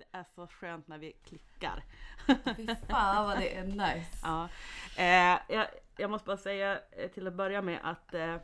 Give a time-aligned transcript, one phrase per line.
[0.00, 1.84] Det är så skönt när vi klickar.
[2.56, 4.18] Fy fan vad det är nice.
[4.22, 4.48] Ja.
[4.96, 8.36] Eh, jag, jag måste bara säga eh, till att börja med att eh,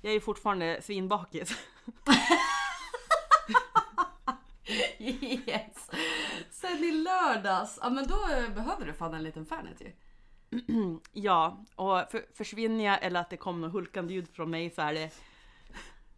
[0.00, 1.58] jag är fortfarande svinbakis.
[4.98, 5.90] Yes!
[6.50, 9.92] Sen i lördags, ja men då eh, behöver du fan en liten Fernet ju.
[11.12, 14.82] Ja, och för, försvinner jag eller att det kommer något hulkande ljud från mig så
[14.82, 15.10] är det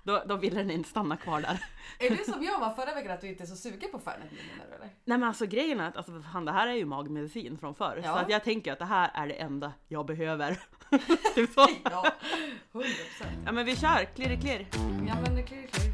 [0.04, 1.64] då, då vill den inte stanna kvar där.
[1.98, 4.28] Är du som jag var förra veckan att du inte är så sugen på Fernet
[4.30, 4.86] nu menar du eller?
[5.04, 8.00] Nej men alltså grejen är att alltså, fan, det här är ju magmedicin från förr.
[8.04, 8.12] Ja.
[8.12, 10.58] Så att jag tänker att det här är det enda jag behöver.
[11.34, 11.68] typ så.
[11.84, 12.12] Ja,
[12.72, 12.84] 100%.
[13.44, 14.66] Ja men vi kör, klirr klirr.
[15.08, 15.92] Ja men det är klirr klirr.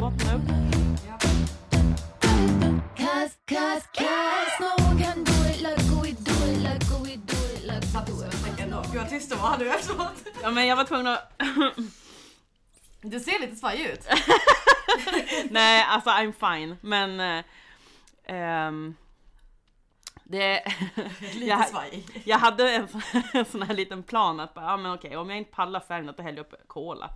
[0.00, 0.42] Bottna upp.
[1.08, 1.18] Ja.
[2.96, 7.38] Cause, cause, cause no one can do it like we do it, like we do
[7.54, 8.44] it, like we Satt do som ett it.
[8.44, 8.82] tecken då.
[8.92, 10.24] Gud vad tyst du var nu efteråt.
[10.42, 11.32] Ja men jag var tvungen att...
[13.00, 14.06] Du ser lite svajig ut.
[15.50, 16.76] Nej alltså I'm fine.
[16.80, 17.20] Men...
[17.20, 17.44] eh,
[18.24, 18.94] ehm,
[20.24, 20.62] det...
[21.20, 22.22] Lite jag, svajig.
[22.24, 25.30] jag hade en, sån- en sån här liten plan att bara, ja men okej om
[25.30, 27.10] jag inte pallar Fernet då häller jag upp cola.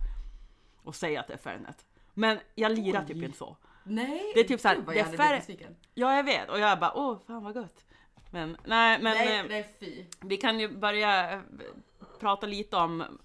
[0.83, 1.85] Och säger att det är Fernet.
[2.13, 3.07] Men jag lirar Oj.
[3.07, 3.57] typ inte så.
[3.83, 5.67] Nej, Det är typ så här, gud vad det är färg-.
[5.93, 7.85] Ja jag vet och jag bara åh fan vad gott.
[8.31, 10.05] Men nej men Nej, eh, nej fy.
[10.21, 11.39] vi kan ju börja eh,
[12.19, 13.19] prata lite om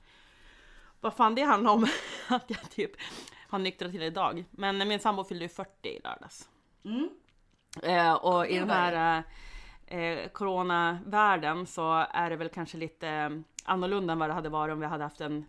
[1.00, 1.86] vad fan det handlar om
[2.28, 2.90] att jag typ
[3.48, 4.44] har nyktrat till idag.
[4.50, 6.48] Men min sambo fyllde ju 40 i lördags.
[6.84, 7.08] Mm.
[7.82, 9.24] Eh, och i den här
[9.88, 13.30] eh, eh, coronavärlden så är det väl kanske lite eh,
[13.64, 15.44] annorlunda än vad det hade varit om vi hade haft en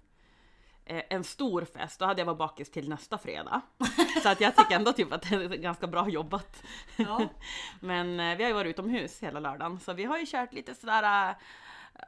[0.86, 3.62] eh, en stor fest, då hade jag varit bakis till nästa fredag.
[4.24, 6.64] Så att jag tycker ändå typ att det är ganska bra jobbat.
[6.96, 7.22] Ja.
[7.80, 11.36] Men vi har ju varit utomhus hela lördagen så vi har ju kört lite sådär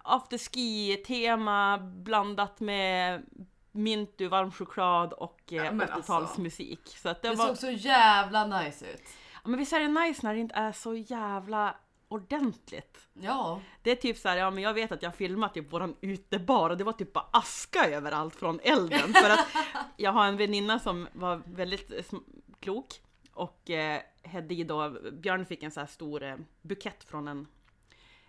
[0.04, 3.26] afterski-tema blandat med
[3.72, 6.80] mintu, varm choklad och Ja, eh, men 80-talsmusik.
[6.86, 7.48] Så att det, Det var...
[7.48, 9.02] såg så jävla nice ut.
[9.34, 11.76] Ja, men visst är det nice när det inte är så jävla
[12.08, 13.08] ordentligt.
[13.14, 13.62] Ja.
[13.82, 16.70] Det är typ så här, ja men jag vet att jag filmat typ våran utebar
[16.70, 19.14] och det var typ bara aska överallt från elden.
[19.14, 19.48] För att
[19.98, 22.20] jag har en väninna som var väldigt eh,
[22.60, 23.02] klok
[23.34, 24.02] och eh,
[24.34, 27.48] hade då, Björn fick en så här stor eh, bukett från en,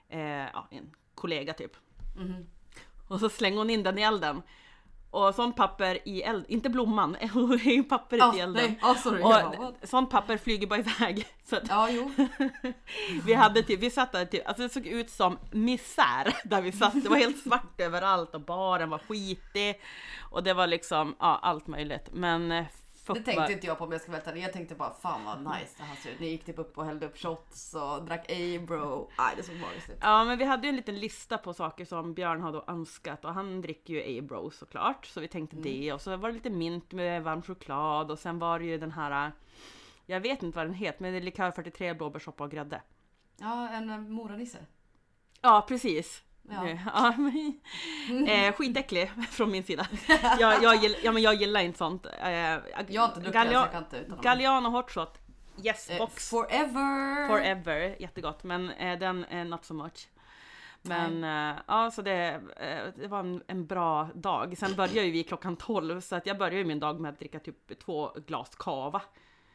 [0.09, 0.21] eh,
[0.53, 1.73] ja, en kollega typ.
[2.17, 2.47] Mhm.
[3.09, 4.43] Och så slänger hon in den i elden.
[5.11, 7.17] Och sånt papper i eld, inte blomman,
[7.89, 8.65] pappret Ja, i elden.
[8.67, 9.23] nej, ja, sorry.
[9.23, 11.27] Och sånt papper flyger bara iväg.
[11.45, 12.11] Så att Ja, jo.
[13.27, 16.73] vi hade typ, vi satt där typ, alltså det såg ut som misär där vi
[16.73, 17.03] satt.
[17.03, 19.81] Det var helt svart överallt och baren var skitig.
[20.31, 22.09] Och det var liksom, ja allt möjligt.
[22.13, 22.65] Men eh,
[23.03, 24.43] fuck Det tänkte vad- inte jag på om jag ska helt ärlig.
[24.43, 26.21] Jag tänkte bara fan vad nice det här ser ut.
[26.21, 29.11] Ni gick typ upp och hällde upp shots och drack A-bro.
[29.19, 29.99] Nej det såg magiskt ut.
[30.01, 33.35] Ja men vi hade ju en liten lista på saker som Björn hade önskat och
[33.35, 35.07] han dricker ju A-bro såklart.
[35.07, 35.63] Så vi tänkte Mm.
[35.71, 38.79] det och så var det lite mint med varm choklad och sen var det ju
[38.79, 39.33] den här
[40.07, 42.83] jag vet inte vad den heter men det är likör 43 blåbärssoppa och grädde.
[43.37, 44.59] Ja, en eh, moranisse.
[45.41, 46.23] Ja precis.
[46.51, 46.69] Ja.
[46.69, 49.87] Eh, Ja, men, eh, skitäcklig från min sida.
[50.39, 52.07] Jag, jag, gill, ja, men jag gillar inte sånt.
[52.07, 52.63] Eh, Jag
[53.03, 54.19] har inte den så jag kan inte mig.
[54.23, 55.19] Galliano hot shot.
[55.65, 56.31] Yes Eh, box.
[56.31, 57.29] Forever!
[57.29, 57.97] Forever.
[58.03, 58.45] Jättegott.
[58.45, 60.09] Men eh, den är not so much.
[60.83, 64.59] Men eh, ja, så det, eh, det var en, en bra dag.
[64.59, 67.39] Sen började ju vi klockan 12 så att jag började min dag med att dricka
[67.39, 69.03] typ två glas kava.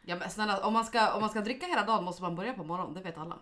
[0.01, 2.53] Ja men snälla, om man, ska, om man ska dricka hela dagen måste man börja
[2.53, 3.37] på morgonen, det vet alla.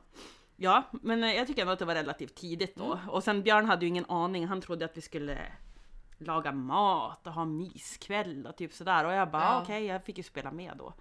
[0.57, 2.99] Ja, men eh, jag tycker ändå att det var relativt tidigt då.
[3.07, 4.47] Och sen Björn hade ju ingen aning.
[4.47, 5.51] Han trodde att vi skulle
[6.17, 9.05] laga mat och ha myskväll och typ sådär.
[9.05, 9.61] Och jag bara, Ja.
[9.61, 10.93] okej, jag fick ju spela med då.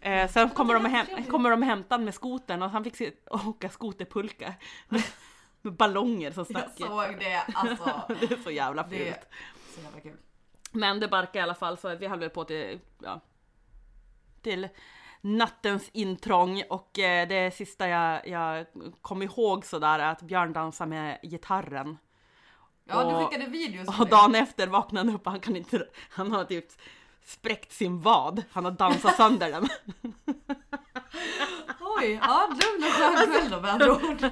[0.00, 3.68] Eh, sen kommer de, häm- kommer de och hämtar med skotern och han fick åka
[3.70, 4.54] skoterpulka.
[4.88, 5.02] Med,
[5.62, 6.88] med ballonger som Jag stack.
[6.88, 8.02] såg det, alltså.
[8.20, 9.08] Det är så jävla Det fult.
[9.08, 10.16] är så jävla kul.
[10.72, 13.20] Men det barkade i alla fall så vi höll väl på till, ja,
[14.42, 14.68] till
[15.20, 18.66] nattens intrång och eh, det sista jag, jag
[19.02, 21.98] kom ihåg sådär är att Björn dansar med gitarren.
[22.84, 25.86] Ja du Och- skickade videos Och dagen efter vaknade han upp och han kan inte,
[26.10, 26.66] han har typ
[27.24, 28.42] spräckt sin vad.
[28.50, 29.68] Han har dansat sönder den.
[31.80, 34.26] Oj, ja lugn och skön kväll då med andra ord.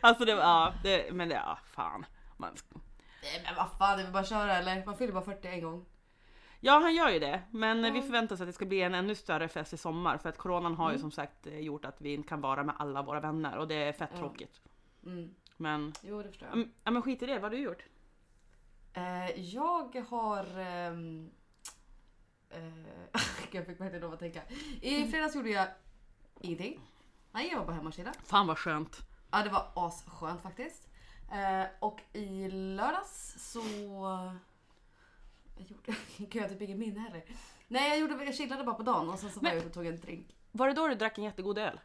[0.00, 2.06] Alltså det var, ja, det, men det, ja fan.
[2.36, 2.50] Man,
[3.22, 4.86] Nej men vad fan, det är väl bara att köra eller?
[4.86, 5.84] Man fyller bara 40 en gång.
[6.60, 9.14] Ja han gör ju det, men vi förväntar oss att det ska bli en ännu
[9.14, 12.14] större fest i sommar för att coronan har ju som sagt eh, gjort att vi
[12.14, 14.18] inte kan vara med alla våra vänner och det är fett Ja.
[14.18, 14.60] tråkigt.
[15.06, 15.34] Mm.
[15.56, 16.56] Men, Jo det förstår jag.
[16.56, 17.84] mm, ja men skit i det, vad har du gjort?
[18.92, 20.58] Eh, jag har...
[20.58, 21.30] ehm,
[22.50, 22.62] eh,
[23.50, 24.42] jag fick verkligen lov att tänka.
[24.80, 25.68] I fredags gjorde jag
[26.40, 26.80] ingenting.
[27.32, 28.18] Nej, jag var bara hemma och chillade.
[28.24, 28.98] Fan vad skönt.
[29.30, 30.88] Ja, det var asskönt faktiskt.
[31.32, 33.62] Eh, och i lördags så...
[35.60, 35.98] Jag gjorde...
[36.16, 37.24] Gud, jag har typ ingen minne heller.
[37.68, 39.72] Nej, jag, gjorde, jag chillade bara på dagen och sen så var jag ute och
[39.72, 40.36] tog en drink.
[40.52, 41.80] Var det då du drack en jättegod öl?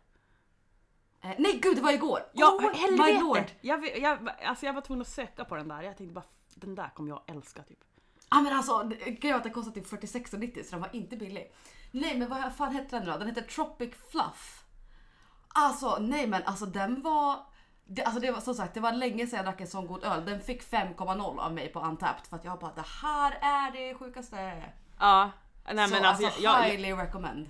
[1.22, 2.19] Eh, nej gud, det var igår!
[2.33, 3.51] Ja, oh, my lord!
[3.62, 5.81] Jag, jag, alltså jag var tvungen att söka på den där.
[5.81, 6.25] Jag tänkte bara,
[6.56, 7.80] den där kommer jag älska typ.
[8.30, 11.18] Ja ah, men alltså, det- var att den kostade typ 46,90 så den var inte
[11.18, 11.54] billig.
[11.92, 13.18] Nej men vad fan hette den då?
[13.18, 14.63] Den hette Tropic Fluff.
[15.48, 17.39] Alltså nej men alltså den var...
[17.88, 20.04] Det, alltså det var som sagt, det var länge sedan jag drack en sån god
[20.04, 20.26] öl.
[20.26, 23.96] Den fick 5,0 av mig på Untapped för att jag bara det här är det
[23.96, 24.64] sjukaste.
[25.00, 25.32] Ja,
[25.74, 27.48] nej så men alltså, alltså jag, jag, highly recommend.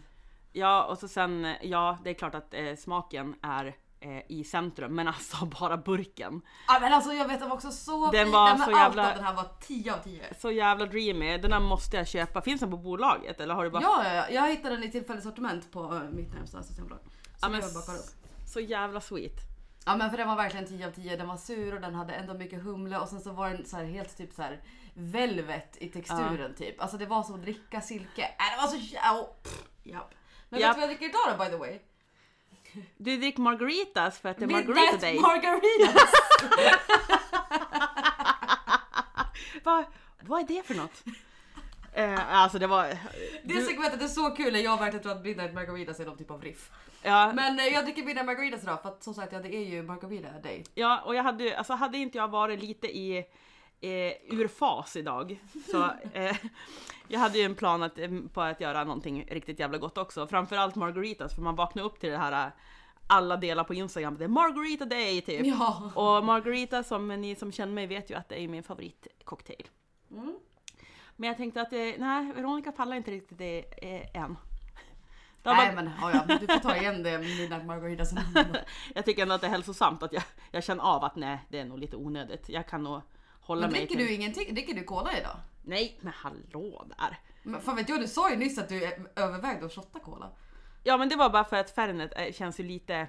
[0.52, 4.96] ja och så sen, ja det är klart att eh, smaken är eh, i centrum
[4.96, 6.42] men alltså bara burken.
[6.68, 8.34] Ja men alltså jag vet den var också så Den fin.
[8.34, 10.34] var Nej, så allt jävla- av den här var 10 av 10.
[10.40, 12.42] Så jävla dreamy, den där måste jag köpa.
[12.42, 13.84] Finns den på bolaget eller har du bara...
[13.84, 17.00] Ja, ja, ja, jag hittade den i tillfälligt sortiment på eh, mitt närmsta systembolag.
[17.04, 17.10] Så
[17.42, 18.10] Ja, men jag bakar upp.
[18.48, 19.55] Så jävla sweet.
[19.86, 21.18] Ja men för den var verkligen 10 av 10.
[21.18, 23.78] Den var sur och den hade ändå mycket humle och sen så var den så
[23.78, 24.62] helt typ så här
[24.94, 26.82] velvet i texturen typ.
[26.82, 28.22] Alltså det var som att dricka silke.
[28.22, 28.78] Äh, det var så
[29.22, 30.14] oh, pff, japp.
[30.50, 30.70] Men Japp.
[30.70, 31.80] vet du vad jag dricker idag då by the way?
[32.98, 35.20] Du dricker margaritas för att det är margarita day.
[35.20, 36.12] margaritas!
[39.64, 39.86] Va,
[40.22, 41.04] vad är det för något?
[41.94, 42.98] Eh, alltså det var...
[43.44, 46.32] Det segmentet är så kul när jag verkligen tror att midnight margaritas är någon typ
[46.32, 46.72] av riff.
[47.06, 49.66] Ja, Men eh, jag dricker midnight margaritas idag för att som sagt ja, det är
[49.66, 50.64] ju margarita day.
[50.74, 53.18] ja, och jag hade ju- alltså hade inte jag varit lite i
[53.82, 55.40] eh, ur fas idag
[55.72, 56.36] så eh,
[57.08, 60.28] jag hade ju en plan att, eh, på att göra någonting riktigt jävla gott också.
[60.28, 62.52] Framförallt margaritas för man vaknar upp till det här eh,
[63.08, 65.46] alla delar på Instagram, det är margarita day typ.
[65.46, 65.92] Ja.
[65.96, 69.68] Och margarita som ni som känner mig vet ju att det är min favoritcocktail.
[70.12, 70.36] Mm.
[71.16, 74.38] Men jag tänkte att nej, Veronica pallar inte riktigt det eh, än.
[75.54, 78.14] Nej bara- men ja, ja, du får ta igen det midnight margaritas.
[78.96, 81.60] Jag tycker ändå att det är hälsosamt att jag, jag känner av att nej, det
[81.60, 82.50] är nog lite onödigt.
[82.50, 83.02] Jag kan nog
[83.42, 84.06] hålla Men mig dricker till...
[84.08, 84.54] du ingenting?
[84.54, 85.38] Dricker du cola idag?
[85.64, 87.18] Nej, men hallå där!
[87.44, 90.30] Men fan vet jag, du sa ju nyss att du övervägde att shotta cola.
[90.84, 93.08] Ja men det var bara för att Fernet eh, känns ju lite...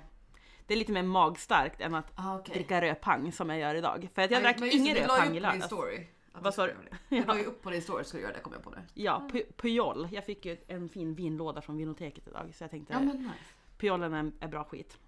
[0.66, 2.54] Det är lite mer magstarkt än att Ah, okej.
[2.54, 4.08] dricka rödpang som jag gör idag.
[4.14, 5.68] För att jag Men- drack ingen rödpang i lördags.
[6.40, 6.74] Vad sa du?
[7.08, 8.76] Du la ju upp på din story skulle göra det, kom jag på nu.
[8.94, 10.08] Ja, Pu- Pujol.
[10.12, 13.34] Jag fick ju en fin vinlåda från vinoteket idag så jag tänkte Ja men nice.
[13.78, 14.98] Pujolen är, är bra skit.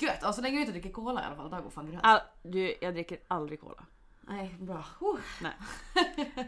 [0.00, 2.00] Gött, alltså så länge du inte dricker cola i alla fall, här går fan grönt.
[2.04, 3.84] All, du, jag dricker aldrig cola.
[4.20, 4.84] Nej, bra.
[5.02, 5.18] Uh.
[5.42, 5.52] Nej.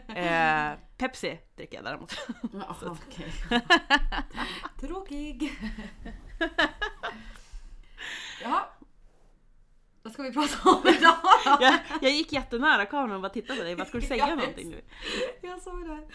[0.15, 2.13] Eh, Pepsi dricker jag däremot.
[2.53, 3.33] Ja, okej.
[4.79, 5.51] Tråkig.
[8.43, 8.65] Jaha.
[10.09, 11.15] Vad ska vi prata om idag
[11.59, 13.75] jag, jag gick jättenära kameran och bara tittade på dig.
[13.75, 14.81] Vad ska du säga Jag någonting nu?
[15.41, 16.07] Jag såg det.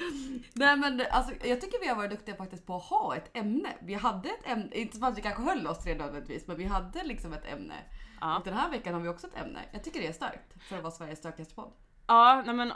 [0.53, 3.69] Nej men alltså, jag tycker vi har varit duktiga faktiskt på att ha ett ämne.
[3.83, 6.57] Vi hade ett ämne, inte som att vi kanske höll oss till det nödvändigtvis, men
[6.57, 7.75] vi hade liksom ett ämne.
[8.21, 8.39] Ja.
[8.39, 9.61] Och den här veckan har vi också ett ämne.
[9.73, 11.73] Jag tycker det är starkt för att vara Sveriges stökigaste podd.
[12.07, 12.73] Ja, nej men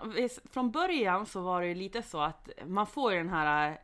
[0.51, 3.77] från början så var det ju lite så att man får ju den här eh,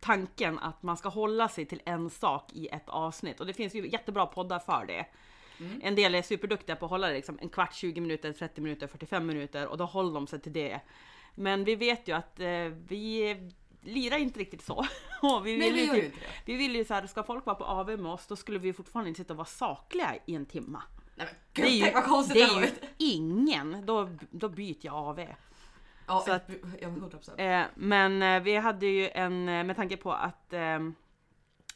[0.00, 3.74] tanken att man ska hålla sig till en sak i ett avsnitt och det finns
[3.74, 5.06] ju jättebra poddar för det.
[5.82, 8.86] En del är superduktiga på att hålla det liksom en kvart, 20 minuter, 30 minuter,
[8.86, 10.80] 45 minuter och då håller de sig till det.
[11.34, 12.46] Men vi vet ju att eh,
[12.88, 13.36] vi
[13.82, 14.86] lirar inte riktigt så.
[15.44, 16.52] Vi Nej, vill vi ju gör ju typ- inte det.
[16.52, 18.72] Vi vill ju så här, ska folk vara på AV med oss då skulle vi
[18.72, 20.82] fortfarande inte sitta och vara sakliga i en timma.
[21.14, 24.76] Nej men Det gud, är ju, tänk det det är ju ingen, då, då byter
[24.80, 25.20] jag AV.
[26.06, 26.50] Ja, så att-
[26.80, 27.60] jag var 100%.
[27.60, 30.78] Eh, men eh, vi hade ju en, eh, med tanke på att eh,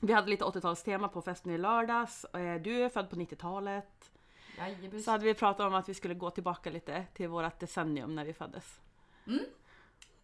[0.00, 2.24] vi hade lite 80-talstema på festen i lördags.
[2.24, 4.12] Eh, du är född på 90-talet.
[4.58, 5.04] Jajebus.
[5.04, 8.24] Så hade vi pratat om att vi skulle gå tillbaka lite till vårat decennium när
[8.24, 8.80] vi föddes.
[9.26, 9.44] Mm.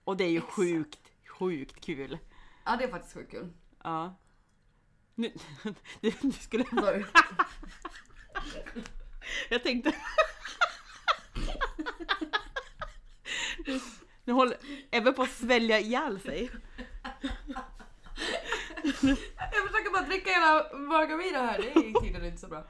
[0.04, 0.54] Och det är ju Exakt.
[0.54, 2.18] sjukt, sjukt kul.
[2.64, 3.52] Ja det är faktiskt sjukt kul.
[3.82, 4.14] Ja.
[5.14, 5.32] Nu,
[6.00, 6.64] du, du skulle...
[6.64, 7.04] Sorry.
[9.50, 9.94] Jag tänkte...
[13.66, 13.80] Nu,
[14.24, 14.58] nu håller
[14.90, 16.50] Ebbe på att svälja ihjäl sig.
[19.52, 22.64] Jag försöker bara dricka hela margarita här, det är tydligen inte så bra.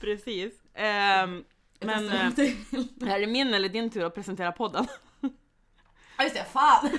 [0.00, 0.52] Precis.
[0.74, 1.44] Ehm,
[1.80, 2.26] men eh,
[3.14, 4.86] är det min eller din tur att presentera podden?
[6.18, 6.90] Ja just det, fan!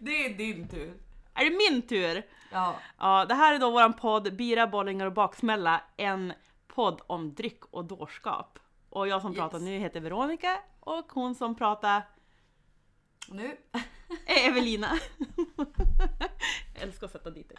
[0.00, 0.94] Det är din tur.
[1.34, 2.22] Är det min tur?
[2.52, 2.74] Ja.
[2.98, 5.80] Ja, det här är då våran podd Bira, bollingar och baksmälla.
[5.96, 6.32] En
[6.68, 8.58] podd om dryck och dårskap.
[8.90, 9.38] Och jag som Yes.
[9.38, 12.02] pratar nu heter Veronica och hon som pratar
[13.30, 13.56] Och nu.
[14.26, 14.98] är Evelina.
[16.74, 17.54] Jag älskar att sätta dit det.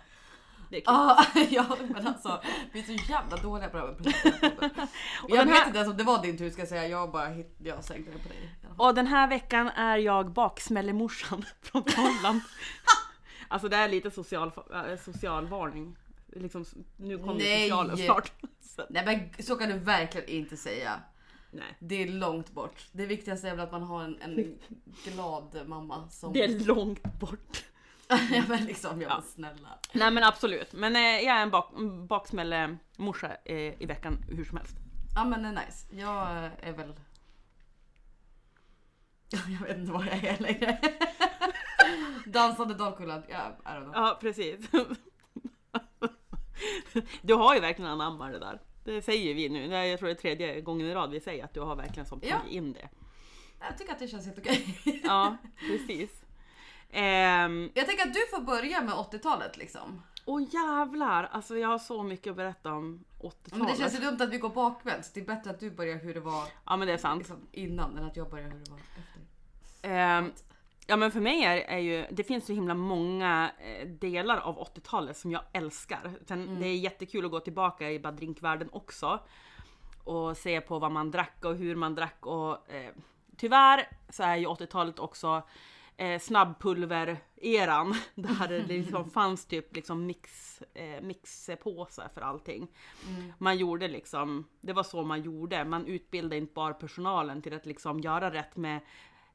[0.70, 0.88] Det är kul.
[0.88, 4.88] Ah, ja men alltså vi är så jävla dåliga på det här med presentationen.
[5.28, 7.12] Jag den vet här- inte ens om det var din tur ska jag säga, jag
[7.12, 8.50] bara hit, jag slängde det på dig.
[8.78, 12.42] Och den här veckan är jag baksmällemorsan från Holland.
[13.48, 15.96] Alltså det är lite social, äh, socialvarning.
[16.28, 16.66] Liksom,
[16.98, 17.70] nu kommer Nej.
[17.70, 18.32] socialen snart.
[18.90, 21.00] Nej men så kan du verkligen inte säga.
[21.52, 21.76] Nej.
[21.80, 22.86] Det är långt bort.
[22.92, 24.60] Det viktigaste är väl att man har en, en
[25.04, 26.34] glad mamma som...
[26.34, 27.66] Det är långt bort.
[28.32, 29.16] ja men liksom, jag Ja.
[29.16, 29.80] var snälla.
[29.94, 30.74] Nej men absolut.
[30.74, 31.72] Men eh, jag är en bak,
[32.08, 34.76] baksmällemorsa eh, i veckan hur som helst.
[35.16, 35.88] Ja men det är nice.
[35.96, 36.94] Jag är väl...
[39.60, 40.80] Jag vet inte vad jag är längre.
[42.26, 42.78] Dansande I
[43.70, 43.92] don't know.
[43.94, 44.70] Ja precis.
[47.22, 48.62] Du har ju verkligen anammat det där.
[48.84, 49.66] Det säger vi nu.
[49.68, 52.20] Jag tror det är tredje gången i rad vi säger att du har verkligen som
[52.24, 52.38] Ja.
[52.40, 52.90] tagit in det.
[53.60, 55.02] Jag tycker att det känns helt okej.
[55.04, 56.10] Ja, precis.
[56.92, 60.02] Ehm, Jag tänker att du får börja med 80-talet liksom.
[60.26, 63.52] Åh jävlar, alltså jag har så mycket att berätta om 80-talet.
[63.58, 65.12] Men det känns ju dumt att vi går bakvänt.
[65.14, 67.20] Det är bättre att du börjar hur det var Ja men det är sant.
[67.20, 69.22] liksom, innan än att jag börjar hur det var efter.
[69.90, 70.32] Ehm,
[70.92, 74.58] ja men för mig är, är ju, det finns så himla många eh, delar av
[74.58, 76.12] 80-talet som jag älskar.
[76.28, 79.20] Sen, Det är jättekul att gå tillbaka i bara drinkvärlden också.
[80.04, 82.92] Och se på vad man drack och hur man drack och eh,
[83.38, 85.44] tyvärr så är ju 80-talet också
[85.98, 92.68] eh, snabbpulver-eran där det liksom fanns typ liksom mix, eh, mixpåsar för allting.
[93.38, 95.66] Man gjorde liksom, det var så man gjorde.
[95.66, 98.80] Man utbildade inte bara personalen till att liksom göra rätt med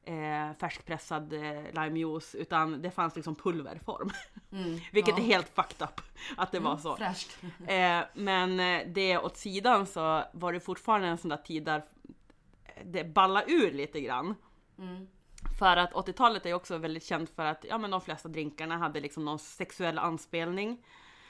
[0.07, 4.09] eh, färskpressad eh, limejuice utan det fanns liksom pulverform.
[4.51, 5.23] Mm, Vilket ja.
[5.23, 6.01] är helt fucked up
[6.37, 6.95] att det var så.
[6.95, 7.37] Fräscht.
[7.67, 11.83] Eh, men eh, det åt sidan så var det fortfarande en sån där tid där
[12.85, 14.35] det balla ur lite grann.
[14.79, 15.07] Mm.
[15.59, 18.99] För att 80-talet är också väldigt känt för att ja, men de flesta drinkarna hade
[18.99, 20.83] liksom någon sexuell anspelning.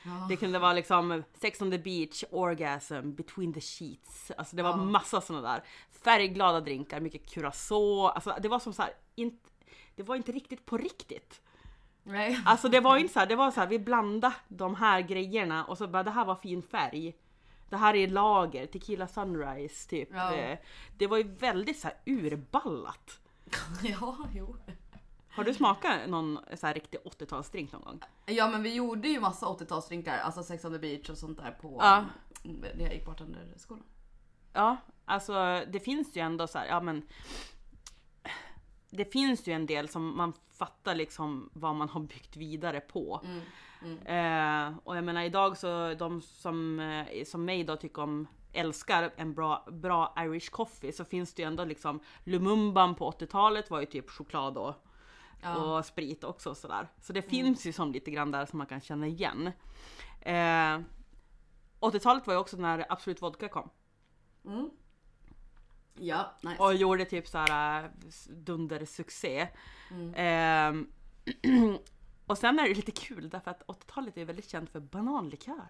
[0.04, 0.25] Ja.
[0.30, 4.32] Det kunde vara liksom sex on the beach, orgasm, between the sheets.
[4.38, 4.75] Alltså det var Ja.
[4.77, 5.63] massa sådana där
[6.04, 8.08] färgglada drinkar, mycket curacao.
[8.08, 9.50] Alltså det var som så här, inte,
[9.96, 11.42] det var inte riktigt på riktigt.
[12.04, 12.39] Nej.
[12.46, 15.66] Alltså det var inte så här, det var så här, vi blandade de här grejerna
[15.66, 17.16] och så bara det här var fin färg.
[17.70, 20.10] Det här är lager, tequila sunrise typ.
[20.12, 20.34] Ja.
[20.36, 20.58] Eh,
[20.98, 23.20] Det var ju väldigt så urballat.
[23.84, 24.56] Ja, jo.
[25.38, 28.00] Har du smakat någon så här riktig 80-talsdrink någon gång?
[28.25, 31.51] Ja men vi gjorde ju massa 80-talsdrinkar, alltså Sex on the beach och sånt där
[31.51, 32.06] på Ja.
[32.44, 33.84] när jag gick bartenderskolan.
[34.53, 37.01] Ja, alltså det finns ju ändå så här, ja men.
[38.89, 43.22] Det finns ju en del som man fattar liksom vad man har byggt vidare på.
[43.25, 43.41] Mm.
[43.82, 44.67] Mm.
[44.70, 49.13] Eh, och jag menar idag så de som, eh, som mig då tycker om älskar
[49.15, 53.79] en bra, bra Irish coffee så finns det ju ändå liksom Lumumban på 80-talet var
[53.79, 54.74] ju typ choklad och,
[55.41, 55.56] Ja.
[55.56, 56.88] och sprit också och sådär.
[57.01, 59.51] Så det finns ju som lite grann där som man kan känna igen.
[60.22, 60.79] Eh,
[61.79, 63.70] 80-talet var ju också när Absolut Vodka kom.
[64.46, 64.70] Mm.
[66.00, 66.63] Ja, nice.
[66.63, 67.89] Och gjorde typ så här äh,
[68.29, 69.48] dundersuccé.
[69.91, 70.13] Mm.
[70.15, 70.88] Ehm,
[72.25, 75.67] och sen är det lite kul därför att 80-talet är väldigt känt för bananlikör.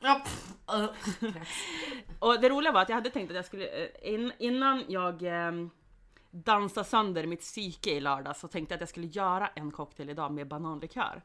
[0.00, 0.22] Ja.
[2.18, 5.22] Och det roliga var att jag hade tänkt att jag skulle, eh, in, innan jag
[6.32, 10.10] eh, dansade sönder mitt psyke i lördag så tänkte att jag skulle göra en cocktail
[10.10, 11.22] idag med bananlikör.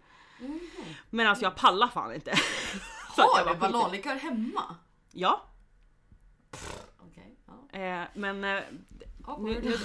[1.10, 2.32] Men alltså jag pallar fan inte.
[3.18, 4.76] Har du bananlikör hemma?
[5.12, 5.42] Ja,
[7.00, 7.80] Okej, ja.
[7.80, 8.64] eh, men eh,
[9.40, 9.74] nu, nu,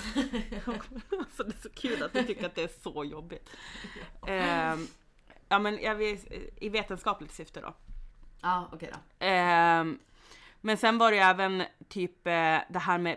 [1.18, 3.50] alltså det är så kul att du tycker att det är så jobbigt.
[4.26, 4.86] Ehm,
[5.48, 6.18] ja men jag vill,
[6.56, 7.74] i vetenskapligt syfte då.
[8.42, 9.26] Ja, okej då.
[9.26, 9.98] Ehm,
[10.60, 13.16] men sen var det även typ eh, det här med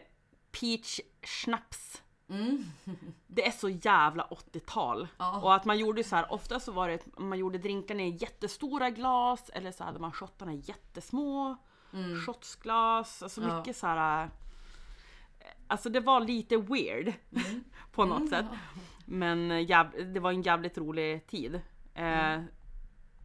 [0.59, 2.01] peach schnapps.
[2.29, 2.63] Mm.
[3.27, 5.07] Det är så jävla 80-tal.
[5.17, 5.39] Ja.
[5.41, 8.89] Och att man gjorde så här, ofta så var det man gjorde drinkarna i jättestora
[8.89, 11.55] glas eller så hade man shottarna i jättesmå
[11.93, 12.21] Mm.
[12.21, 13.23] shotsglas.
[13.23, 14.23] Alltså mycket så här.
[14.23, 14.29] eh,
[15.67, 17.63] Alltså det var lite weird Mm.
[17.91, 18.45] på något sätt.
[19.05, 21.55] Men eh, jäv, det var en jävligt rolig tid.
[21.93, 22.45] Eh, Mm.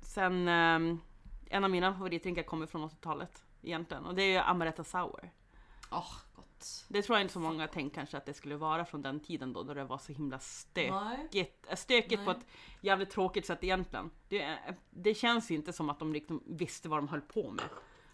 [0.02, 0.96] sen eh,
[1.50, 5.30] en av mina favoritdrinkar kommer från 80-talet egentligen och det är ju Amaretto Sour.
[5.90, 6.12] Åh,
[6.56, 6.84] gott.
[6.88, 9.52] Det tror jag inte så många tänkt kanske att det skulle vara från den tiden
[9.52, 10.40] då, då det var så himla Nej.
[10.40, 11.66] stökigt.
[11.68, 12.40] Eh, Stökigt på Nej.
[12.40, 12.46] ett
[12.80, 14.10] jävligt tråkigt sätt egentligen.
[14.28, 17.50] Det, eh, det känns ju inte som att de liksom visste vad de höll på
[17.50, 17.64] med.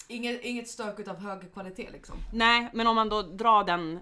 [0.08, 2.16] Inget, inget stök utav hög kvalitet liksom.
[2.32, 4.00] Nej, men om man då drar den,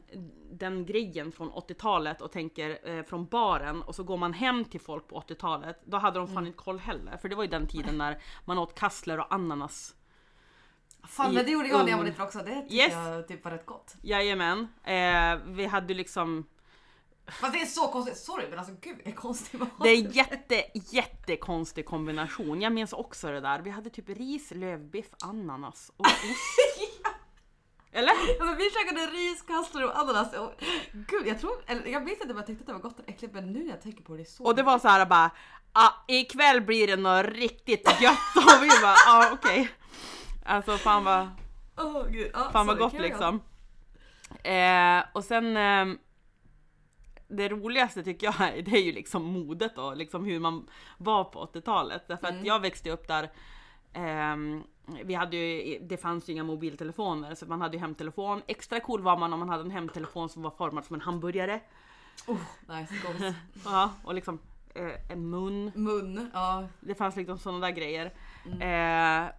[0.50, 4.80] den grejen från 80-talet och tänker eh, från baren och så går man hem till
[4.80, 7.16] folk på 80-talet, då hade de fan inte koll heller.
[7.16, 9.94] För det var ju den tiden när man åt kassler och ananas.
[11.08, 12.38] Fan men det gjorde jag när jag var liten också.
[12.38, 12.92] Det tycker Yes.
[12.92, 13.94] jag typ var rätt gott.
[14.02, 14.68] Jajamän.
[14.84, 16.46] Eh, vi hade liksom,
[17.40, 18.16] Fast det är så konstigt.
[18.18, 19.68] Sorry men alltså gud vilken konstig mat.
[19.82, 22.60] det är en jätte, jättekonstig kombination.
[22.62, 23.58] Jag minns också det där.
[23.58, 26.20] Vi hade typ ris, lövbiff, ananas och ost.
[27.92, 28.12] Eller?
[28.38, 30.32] Ja, men vi käkade ris, kassler och ananas.
[30.34, 30.52] Och,
[30.92, 33.08] gud jag tror, eller jag vet inte om jag tyckte att det var gott eller
[33.10, 34.88] äckligt men nu när jag tänker på det, det är så Och det var så
[34.88, 35.30] här bara,
[35.72, 39.70] ah, ikväll blir det något riktigt gött och vi bara, ah, okej.
[40.44, 41.28] Alltså fan vad,
[41.76, 42.30] Åh, gud.
[42.34, 43.40] Ja, fan vad gott liksom.
[44.42, 45.96] Eh, och sen, eh,
[47.28, 50.66] det roligaste tycker jag är, det är ju liksom modet och liksom hur man
[50.98, 52.08] var på 80-talet.
[52.08, 53.30] Därför att jag växte upp där
[53.92, 54.62] ehm,
[55.04, 58.42] vi hade ju, det fanns ju inga mobiltelefoner så man hade ju hemtelefon.
[58.46, 61.60] Extra cool var man om man hade en hemtelefon som var formad som en hamburgare.
[62.26, 63.34] Oh, nice, gott.
[63.64, 64.38] Ja, och liksom
[64.74, 65.72] eh, en mun.
[65.74, 66.68] Mun, ja.
[66.80, 68.12] Det fanns liksom sådana där grejer.
[68.60, 69.30] Eh,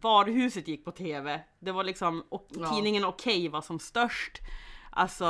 [0.00, 1.40] varuhuset gick på TV.
[1.58, 2.74] Det var liksom, och Ja.
[2.74, 4.38] tidningen Okej var som störst.
[4.90, 5.24] Alltså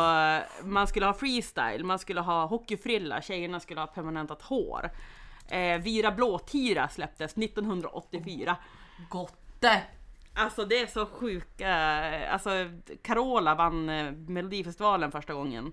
[0.64, 4.90] man skulle ha freestyle, man skulle ha hockeyfrilla, tjejerna skulle ha permanentat hår.
[5.48, 8.56] Eh, Vira Blåtira släpptes 1984.
[9.10, 9.82] Gotte!
[10.34, 11.74] Alltså det är så sjuka,
[12.28, 12.50] alltså
[13.02, 15.72] Carola vann eh, Melodifestivalen första gången.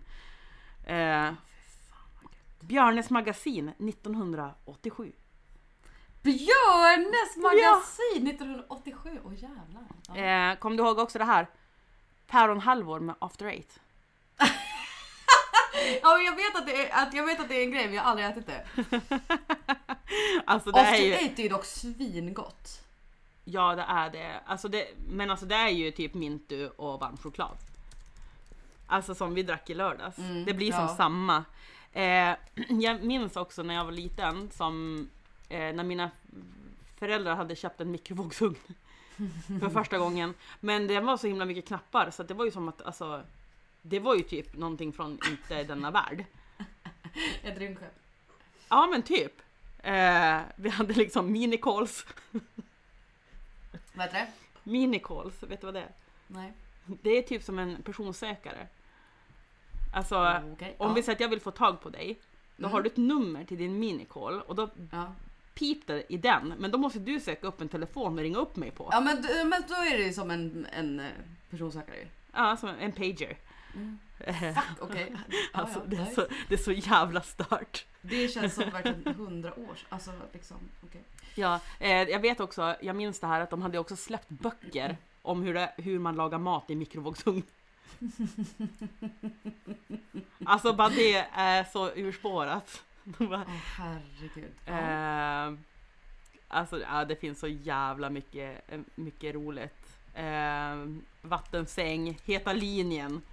[0.86, 1.32] Eh,
[2.62, 5.12] Björnes magasin 1987.
[6.22, 9.84] Björnes magasin 1987, åh jävlar.
[10.08, 10.16] Ja.
[10.16, 11.48] Eh, kom du ihåg också det här?
[12.28, 13.80] Päronhalvor med After Eight.
[16.02, 17.86] Ja, men jag, vet att det är, att jag vet att det är en grej
[17.86, 18.66] men jag har aldrig ätit det.
[20.46, 22.82] Alltså det är After ju, eight är ju dock svingott.
[23.44, 24.42] ja det är det.
[24.46, 24.88] Alltså det.
[25.08, 27.58] Men alltså det är ju typ mintu och varm choklad.
[28.88, 30.18] Alltså som vi drack i lördags.
[30.18, 30.88] Mm, det blir ja.
[30.88, 31.46] som samma.
[31.92, 32.36] Eh,
[32.70, 35.08] jag minns också när jag var liten som
[35.50, 36.12] eh, när mina
[37.00, 38.56] föräldrar hade köpt en mikrovågsugn
[39.62, 40.34] för första gången.
[40.60, 43.24] Men den var så himla mycket knappar så det var ju som att alltså
[43.82, 46.26] det var ju typ någonting från inte denna värld.
[47.44, 47.96] Ett rymdskepp.
[48.70, 49.34] Ja men typ.
[49.84, 52.06] Eh, vi hade liksom minicols.
[53.94, 54.28] Vad heter det?
[54.64, 55.92] Minicols, vet du vad det är?
[56.28, 56.54] Nej.
[56.86, 58.68] Det är typ som en personsökare.
[59.94, 60.94] Alltså Okej, om ja.
[60.94, 62.20] vi säger att jag vill få tag på dig.
[62.58, 62.72] Då Mm.
[62.72, 65.14] har du ett nummer till din minicall och då Ja.
[65.56, 66.54] Piper i den.
[66.60, 68.90] Men då måste du söka upp en telefon och ringa upp mig på.
[68.92, 69.16] ja men,
[69.50, 71.06] men då är det ju som en, en eh,
[71.50, 72.08] personsökare.
[72.34, 73.38] Ja, som en pager.
[74.54, 75.16] Fuck, okej.
[75.54, 77.86] Ja, Alltså, ja, det, är så, det är så jävla stört.
[78.02, 81.04] Det känns som verkligen hundra år Alltså liksom, okej.
[81.36, 84.98] Ja, eh, jag vet också, jag minns det här att de hade också släppt böcker
[85.22, 87.44] om hur, det, hur man lagar mat i mikrovågsugn.
[90.46, 92.84] Alltså bara det är så urspårat.
[93.20, 93.42] Åh
[93.78, 94.52] herregud.
[94.66, 94.74] Ja.
[95.48, 95.54] eh,
[96.48, 99.98] alltså ja, det finns så jävla mycket, eh, mycket roligt.
[100.14, 100.76] Eh,
[101.22, 103.22] vattensäng, Heta linjen.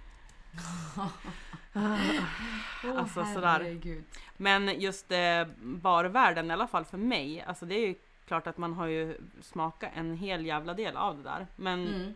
[2.97, 3.47] Alltså sådär.
[3.47, 4.03] herregud.
[4.37, 7.95] Men just eh, barvärlden i alla fall för mig, alltså det är ju
[8.27, 11.47] klart att man har ju smakat en hel jävla del av det där.
[11.55, 12.13] Men, Mm.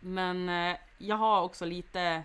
[0.00, 2.22] men eh, jag har också lite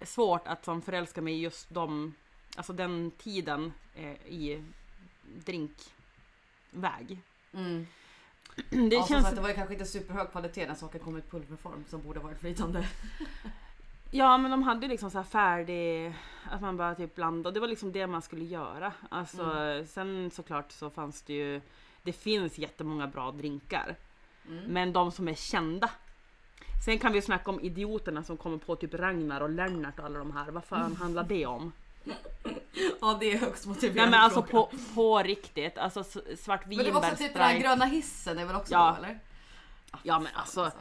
[0.00, 2.14] svårt att som förälska mig i just de,
[2.56, 4.64] alltså den tiden eh, i
[5.36, 7.18] drinkväg.
[7.52, 7.86] Mm.
[8.70, 11.22] Det ja, känns, sagt, det var ju kanske inte superhög kvalitet när saker kom i
[11.22, 12.88] pulverform som borde varit flytande.
[14.10, 16.14] ja men de hade liksom så här färdig,
[16.50, 18.92] att man bara typ blandade det var liksom det man skulle göra.
[19.08, 19.86] Alltså Mm.
[19.86, 21.60] sen såklart så fanns det ju,
[22.02, 23.96] det finns jättemånga bra drinkar.
[24.48, 24.64] Mm.
[24.64, 25.90] Men de som är kända.
[26.84, 30.18] Sen kan vi snacka om idioterna som kommer på typ Ragnar och Lennart och alla
[30.18, 30.50] de här.
[30.50, 31.72] Vad fan handlar det om?
[33.00, 33.96] Ja det är högst motiverat.
[33.96, 35.78] Nej men alltså på, på riktigt.
[35.78, 36.04] Alltså
[36.38, 38.96] svart Men det var också typ den här gröna hissen är väl också Ja.
[38.98, 39.18] då eller?
[40.02, 40.72] Ja men alltså.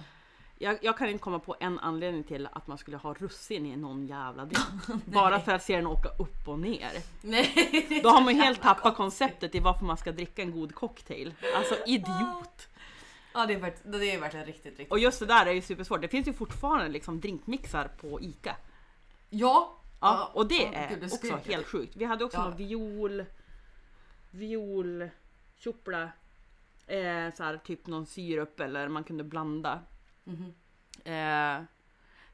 [0.57, 3.75] Jag, jag kan inte komma på en anledning till att man skulle ha russin i
[3.75, 5.05] någon jävla drink.
[5.05, 6.91] Bara för att se den åka upp och ner.
[7.21, 8.01] Nej.
[8.03, 11.33] Då har man ju helt tappat konceptet i varför man ska dricka en god cocktail.
[11.55, 12.67] Alltså idiot!
[13.33, 14.91] Ja det är, verkligen, det är verkligen riktigt riktigt.
[14.91, 16.01] Och just det där är ju supersvårt.
[16.01, 18.55] Det finns ju fortfarande liksom drinkmixar på ICA.
[19.29, 19.77] Ja.
[20.01, 21.95] Ja, och det ja, är gud, det också jag helt sjukt.
[21.95, 22.43] Vi hade också Ja.
[22.43, 23.25] någon viol,
[24.31, 25.09] viol,
[25.57, 26.03] tjoppla,
[26.87, 29.79] eh, så här, typ någon syrup eller man kunde blanda.
[30.23, 30.53] Mhm.
[31.05, 31.63] Eh,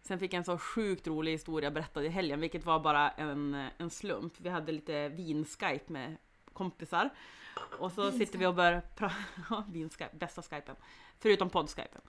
[0.02, 3.68] sen fick jag en så sjukt rolig historia berättad i helgen, vilket var bara en,
[3.78, 4.34] en slump.
[4.38, 6.18] Vi hade lite vin-skype med
[6.54, 7.10] kompisar.
[7.80, 9.16] Och så sitter vi och börjar prata,
[9.50, 10.76] ja, vin-skype, bästa skypen.
[11.20, 12.02] Förutom podd-skypen.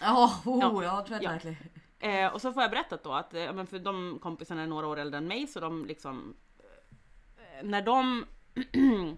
[0.00, 0.82] Ja, oh, Ja.
[0.84, 1.30] ja, tror jag Ja.
[1.30, 1.56] verkligen.
[2.04, 4.86] Eh, och så får jag berättat då att, eh, men för de kompisarna är några
[4.86, 8.24] år äldre än mig så de liksom eh, När de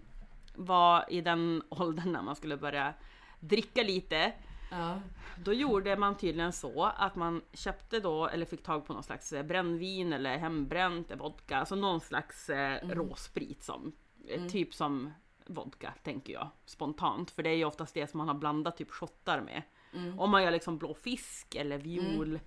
[0.55, 2.95] var i den åldern när man skulle börja
[3.41, 4.33] dricka lite
[4.71, 5.01] Ja.
[5.45, 9.33] Då gjorde man tydligen så att man köpte då eller fick tag på någon slags
[9.33, 13.93] eh, brännvin eller hembränt eh, vodka, alltså någon slags eh, råsprit som
[14.29, 15.11] eh, typ som
[15.47, 18.91] vodka tänker jag spontant för det är ju oftast det som man har blandat typ
[18.91, 19.63] shottar med.
[19.95, 20.21] Mm.
[20.21, 22.39] Om man gör liksom blå fisk eller viol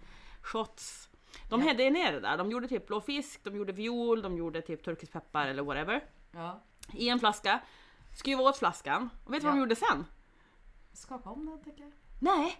[0.41, 1.09] shots.
[1.49, 1.67] De Ja.
[1.67, 2.37] hällde ner det där.
[2.37, 6.03] De gjorde typ blå fisk, de gjorde viol, de gjorde typ turkisk peppar eller whatever.
[6.31, 6.61] ja.
[6.93, 7.59] I en flaska.
[8.17, 9.09] Skruva åt flaskan.
[9.25, 9.63] Och vet du vad de Ja.
[9.63, 10.05] gjorde sen?
[10.93, 11.91] Skaka om den tänker jag.
[12.19, 12.57] Nej,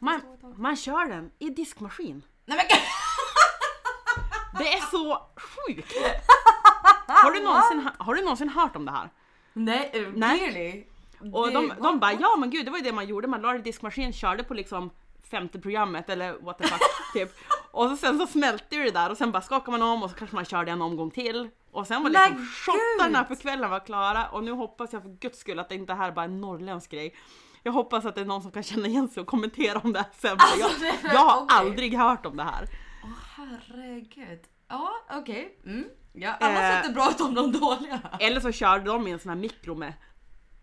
[0.00, 0.20] man,
[0.56, 2.24] man kör den i diskmaskin.
[2.44, 2.66] Nej men
[4.58, 5.92] Det är så sjukt!
[7.06, 9.10] Har du någonsin, har du någonsin hört om det här?
[9.52, 10.38] Nej, eh, Nej.
[10.38, 10.84] clearly.
[11.32, 13.52] Och de, de bara ja men gud det var ju det man gjorde, man la
[13.52, 14.90] det i diskmaskin, körde på liksom
[15.34, 16.80] femte programmet eller what the fuck
[17.12, 17.34] typ.
[17.72, 20.10] Och så, sen så smälte ju det där och sen bara skakade man om och
[20.10, 21.48] så kanske man körde en omgång till.
[21.72, 25.08] Och sen var Men liksom shottarna för kvällen var klara och nu hoppas jag för
[25.10, 27.14] guds skull att det inte här bara är en norrländsk grej.
[27.62, 29.98] Jag hoppas att det är någon som kan känna igen sig och kommentera om det
[29.98, 30.36] här sen.
[30.40, 31.58] Alltså, det jag, är- jag har okej.
[31.58, 32.68] aldrig hört om det här.
[33.04, 34.40] Åh herregud.
[34.68, 35.58] Ja, okej.
[35.66, 35.84] Mm.
[36.12, 36.76] Ja, alla Eh.
[36.82, 38.00] sätter bra ut om de dåliga.
[38.20, 39.92] Eller så körde de i en sån här mikro med.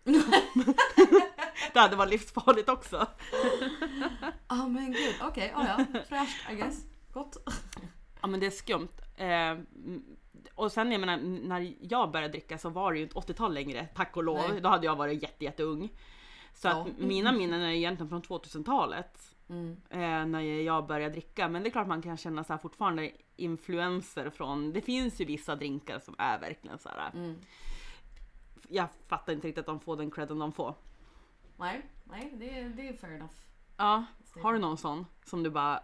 [1.72, 3.06] det hade varit livsfarligt också.
[4.48, 6.00] Ja men gud, okej, ja ja.
[6.08, 6.84] Fräscht I guess.
[7.12, 7.36] Gott.
[8.20, 8.88] Ja men det är skumt.
[9.16, 9.58] Eh,
[10.54, 13.86] och sen jag menar, när jag började dricka så var det ju inte 80-tal längre,
[13.94, 14.48] tack och lov.
[14.50, 14.60] Nej.
[14.60, 15.88] Då hade jag varit jätte, jätteung.
[16.54, 16.72] Så Ja.
[16.82, 19.18] att mina minnen är egentligen från 2000-talet.
[19.48, 19.76] Mm.
[19.90, 21.48] Eh, när jag började dricka.
[21.48, 25.24] Men det är klart man kan känna så här fortfarande influenser från, det finns ju
[25.24, 27.10] vissa drinkar som är verkligen så här.
[27.14, 27.34] Mm.
[28.68, 30.74] Jag fattar inte riktigt att de får den credden de får.
[31.62, 33.32] Nej, nej det, är- det är fair enough.
[33.76, 34.04] Ja,
[34.42, 35.82] har du någon sån som du bara,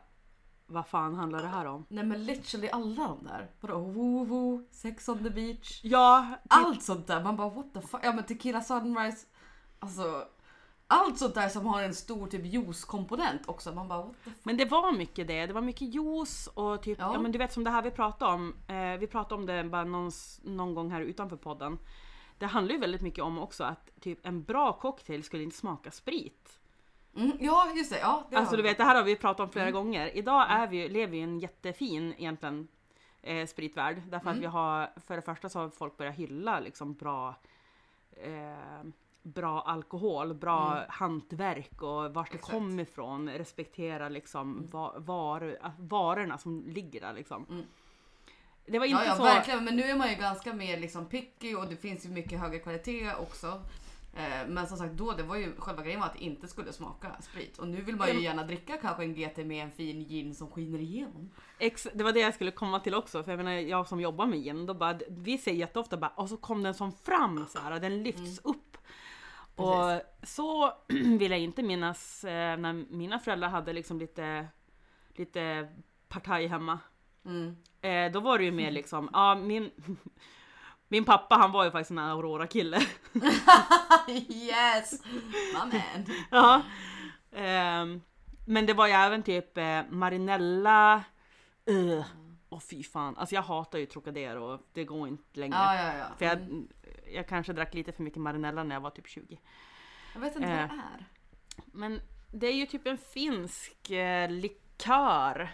[0.66, 1.84] vad fan handlar det här om?
[1.88, 3.50] Nej men literally alla de där.
[3.60, 5.80] Vadå woo woo, sex on the beach.
[5.84, 7.22] Ja, typ, Allt sånt där.
[7.24, 8.00] Man bara what the fuck.
[8.02, 9.26] Ja men tequila sunrise.
[9.78, 10.24] Alltså.
[10.90, 13.72] Allt sånt där som har en stor typ juice-komponent också.
[13.74, 14.44] Man bara what the fuck.
[14.44, 15.46] Men det var mycket det.
[15.46, 17.12] Det var mycket juice och typ, ja.
[17.14, 17.20] Ja.
[17.20, 18.54] men du vet som det här vi pratade om.
[18.68, 20.10] Eh, vi pratade om det bara någon,
[20.42, 21.78] någon gång här utanför podden.
[22.38, 25.90] Det handlar ju väldigt mycket om också att typ en bra cocktail skulle inte smaka
[25.90, 26.58] sprit.
[27.16, 27.98] Mm, ja just det.
[27.98, 30.16] Ja, det Alltså du vet, det här har vi pratat om flera gånger.
[30.16, 32.68] Idag är vi, lever vi i en jättefin egentligen
[33.22, 34.02] eh, spritvärld.
[34.08, 34.40] Därför att Mm.
[34.40, 37.34] vi har, för det första så har folk börjat hylla liksom bra
[38.10, 38.82] eh,
[39.22, 40.84] bra alkohol, bra Mm.
[40.88, 43.28] hantverk och vart det kommer ifrån.
[43.30, 47.46] Respektera liksom va, var, varorna som ligger där liksom.
[48.68, 48.72] Mm.
[48.72, 49.22] Det var inte Ja, ja så...
[49.22, 49.64] verkligen.
[49.64, 52.58] Men nu är man ju ganska mer liksom picky och det finns ju mycket högre
[52.58, 53.62] kvalitet också.
[54.16, 56.72] Eh, Men som sagt då, det var ju själva grejen var att det inte skulle
[56.72, 57.58] smaka sprit.
[57.58, 58.20] Och nu vill man ju Ja.
[58.20, 61.30] gärna dricka kanske en GT med en fin gin som skiner igenom.
[61.58, 64.26] Ex, det var det jag skulle komma till också, för jag menar jag som jobbar
[64.26, 67.58] med gin, då bara, vi säger jätteofta bara och så kom den som fram så
[67.58, 68.76] här, den lyfts upp.
[69.56, 70.72] Och så
[71.18, 74.46] vill jag inte minnas eh, när mina föräldrar hade liksom lite,
[75.14, 75.68] lite
[76.08, 76.78] partaj hemma.
[77.28, 77.56] Mm.
[77.82, 79.70] Eh, då var det ju mer liksom, ja min,
[80.88, 82.80] min pappa han var ju faktiskt en Aurora-kille.
[84.28, 85.02] yes!
[85.04, 85.72] My man.
[86.30, 86.62] ja.
[87.32, 88.00] Ehm,
[88.46, 91.04] men det var ju även typ eh, Marinella,
[91.70, 92.04] uh,
[92.50, 95.56] Åh fy fan, alltså jag hatar ju Trocadero, det går inte längre.
[95.56, 96.06] Ja, ja, ja.
[96.18, 96.68] För jag, Mm.
[97.14, 99.38] jag kanske drack lite för mycket Marinella när jag var typ 20.
[100.14, 101.04] jag vet inte vad eh, det är.
[101.72, 102.00] Men
[102.32, 105.50] det är ju typ en finsk eh, likör.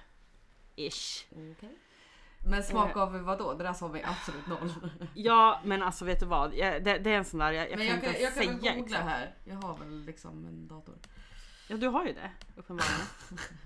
[0.76, 1.26] Ish.
[1.30, 1.78] Okej.
[2.46, 3.02] Men smak Eh.
[3.02, 3.54] av vad då?
[3.54, 4.70] Det där sa vi absolut noll.
[5.14, 7.78] Ja men alltså vet du vad, jag, det, det är en sån där, jag, jag
[7.78, 9.04] Men kan jag kan, inte jag kan säga väl googla exakt.
[9.08, 9.34] här.
[9.44, 10.94] Jag har väl liksom en dator.
[11.68, 13.06] Ja du har ju det, uppenbarligen.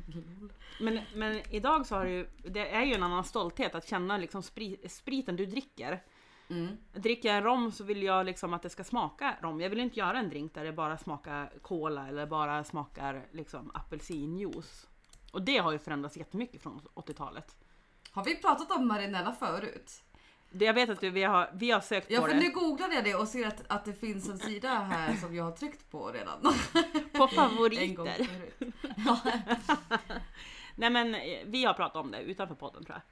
[0.80, 4.16] men, men idag så har du ju, det är ju en annan stolthet att känna
[4.18, 6.02] liksom spri, spriten du dricker.
[6.50, 6.76] Mm.
[6.92, 9.60] Dricker jag en rom så vill jag liksom att det ska smaka rom.
[9.60, 13.70] Jag vill inte göra en drink där det bara smakar cola eller bara smakar liksom
[13.74, 14.86] apelsinjuice.
[15.30, 17.56] Och det har ju förändrats jättemycket från 80-talet.
[18.10, 20.02] Har vi pratat om Marinella förut?
[20.50, 22.40] Det jag vet att du, vi, har, vi har sökt Ja på för det.
[22.40, 25.44] nu googlade jag det och ser att, att det finns en sida här som jag
[25.44, 26.40] har tryckt på redan.
[26.42, 26.48] På
[27.12, 28.24] En gång favoriter.
[28.24, 28.74] förut.
[30.76, 33.02] Nej men eh, vi har pratat om det utanför podden tror jag.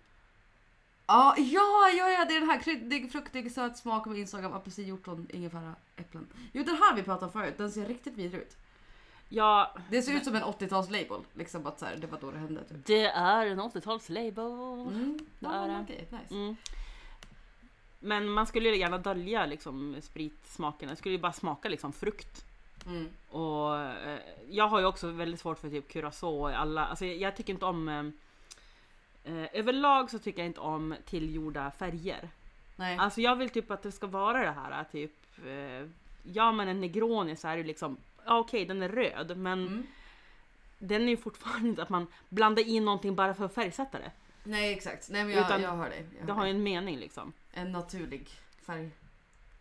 [1.06, 4.54] Ja, ja, ja, ja, det är den här kryddig, fruktig, söt smak med inslag av
[4.54, 6.26] apelsin, hjortron, ingefära, äpplen.
[6.52, 8.56] Jo den här har vi pratat om förut, den ser riktigt vidrig ut.
[9.28, 12.30] Ja, Det ser ut som en 80-tals label, liksom att så här, det var då
[12.30, 12.64] det hände.
[12.64, 12.86] Typ.
[12.86, 14.88] det är en 80-talslabel.
[14.88, 15.18] Mm.
[15.38, 15.80] Det är det.
[15.82, 16.34] okej, nice.
[16.34, 16.56] Mm.
[17.98, 20.88] Men man skulle ju gärna dölja liksom spritsmaken.
[20.88, 22.44] Det skulle ju bara smaka liksom frukt.
[22.86, 23.08] Mm.
[23.28, 24.18] Och eh,
[24.50, 27.66] jag har ju också väldigt svårt för typ curacao alla, alltså jag, jag tycker inte
[27.66, 32.30] om eh, eh, Överlag så tycker jag inte om tillgjorda färger.
[32.76, 32.98] Nej.
[32.98, 35.12] Alltså jag vill typ att det ska vara det här typ
[35.46, 35.88] eh,
[36.32, 39.86] Ja men en negroni så är det liksom Ja okej den är röd men Mm.
[40.78, 44.10] den är ju fortfarande inte att man blandar in någonting bara för att färgsätta det.
[44.44, 45.78] Nej exakt, nej men jag, Utan jag.
[45.78, 45.90] Jag
[46.26, 47.32] Det hör har ju en mening liksom.
[47.52, 48.28] En naturlig
[48.62, 48.90] färg.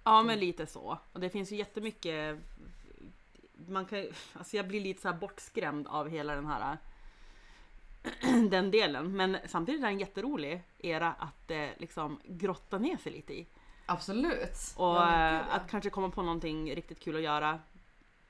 [0.03, 0.97] Ja men lite så.
[1.13, 2.39] Och det finns ju jättemycket
[3.67, 6.77] man kan, alltså jag blir lite så här bortskrämd av hela den här
[8.49, 9.15] den delen.
[9.15, 13.47] Men samtidigt är det en jätterolig era att eh, liksom grotta ner sig lite i.
[13.85, 14.73] Absolut.
[14.75, 15.55] Och Ja, men eh, ja.
[15.55, 17.59] att kanske komma på någonting riktigt kul att göra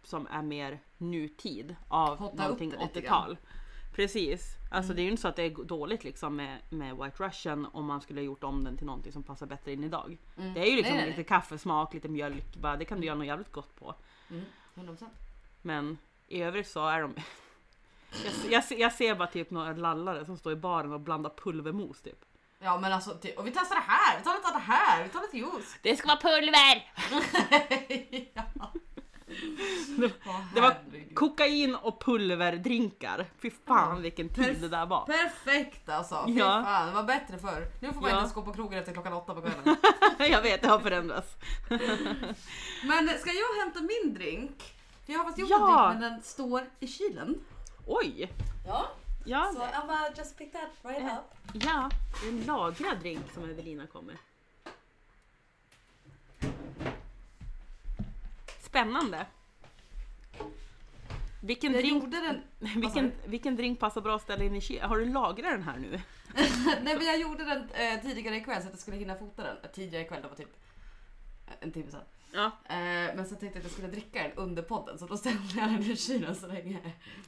[0.08, 3.38] som är mer nutid av upp någonting det lite 80-tal.
[3.96, 4.56] Precis.
[4.72, 7.68] Alltså det är ju inte så att det är dåligt liksom med, med White Russian
[7.74, 10.18] om man skulle ha gjort om den till någonting som passar bättre in idag.
[10.36, 13.18] Det är ju liksom Nej, nej, lite kaffesmak, lite mjölk, bara, det kan du göra
[13.18, 13.96] något jävligt gott på.
[14.30, 15.06] Mm, 100%.
[15.62, 17.15] Men i övrigt så är de...
[18.24, 21.30] Jag, ser- jag, jag ser bara typ några lallare som står i baren och blandar
[21.30, 22.26] pulvermos typ.
[22.60, 25.10] Ja men alltså, och vi testar det här, vi tar lite av det här, vi
[25.10, 25.78] tar lite juice.
[25.82, 26.91] Det ska vara pulver!
[28.34, 28.72] ja.
[30.26, 30.76] Åh, Det var
[31.13, 33.26] kokain och pulverdrinkar.
[33.41, 35.06] Fy fan vilken tid det där var.
[35.06, 36.63] Perfekt alltså, fy Ja.
[36.65, 37.67] fan det var bättre förr.
[37.82, 38.15] Nu får man Ja.
[38.15, 39.76] inte ens gå på krogen efter klockan åtta på kvällen.
[40.32, 41.36] Jag vet, det har förändrats.
[42.84, 44.74] Men ska jag hämta min drink?
[45.06, 45.86] Jag har faktiskt gjort Ja.
[45.86, 47.36] en drink men den står i kylen.
[47.88, 48.32] Oj!
[48.67, 48.86] Ja.
[49.26, 51.17] Ja, Så Emma just pick that right Ja.
[51.17, 51.54] up.
[51.63, 51.89] ja
[52.21, 54.15] det är en lagrad drink som Evelina kommer.
[58.76, 59.26] Spännande.
[61.42, 62.42] Vilken Jag drink, den,
[62.82, 64.90] vilken, vilken drink passar bra att ställa in i kylen?
[64.90, 65.90] Har du lagrat den här nu?
[66.84, 69.58] nej men jag gjorde den eh, tidigare ikväll så att jag skulle hinna fota den.
[69.64, 70.58] Eh, Tidigare ikväll, det var typ
[71.48, 72.02] eh, en timme sedan.
[72.36, 72.45] Ja.
[72.45, 75.54] Eh, men så tänkte jag att jag skulle dricka den under podden så då ställde
[75.56, 76.80] jag den i kylen så länge.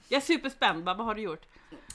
[0.07, 1.45] Jag är superspänd, bara, vad har du gjort?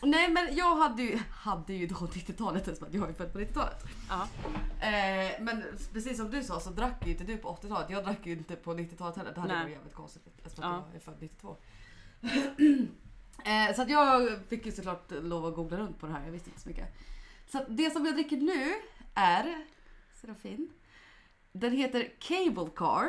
[0.03, 3.83] Nej men jag hade ju, hade ju då 90-talet eftersom jag är född på 90-talet.
[4.09, 4.29] Ja.
[4.87, 7.91] Eh, men precis som du sa så drack ju inte du på 80-talet.
[7.91, 9.35] Jag drack ju inte på 90-talet heller.
[9.35, 10.85] Det hade varit jävligt konstigt eftersom Ja.
[10.87, 11.57] jag är född 92.
[13.45, 16.25] eh, så att jag fick ju såklart lov att googla runt på det här.
[16.25, 16.89] Jag visste inte så mycket.
[17.47, 18.75] Så att det som jag dricker nu
[19.15, 19.65] är
[20.21, 20.71] Serafin.
[21.53, 23.09] Den heter Cable Car.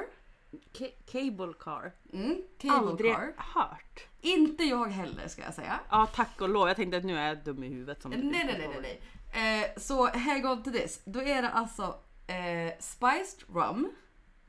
[0.74, 1.92] Ca- cable car.
[2.14, 3.34] Mm, cable Aldrig Car.
[3.38, 4.08] hört.
[4.22, 5.80] Inte jag heller ska jag säga.
[5.90, 8.02] Ja tack och lov, jag tänkte att nu är jag dum i huvudet.
[8.02, 9.00] Som Nej nej nej nej.
[9.34, 9.62] nej.
[9.62, 11.02] Eh, så hang on to this.
[11.06, 11.84] Då är det alltså
[12.28, 13.92] eh, spiced rum.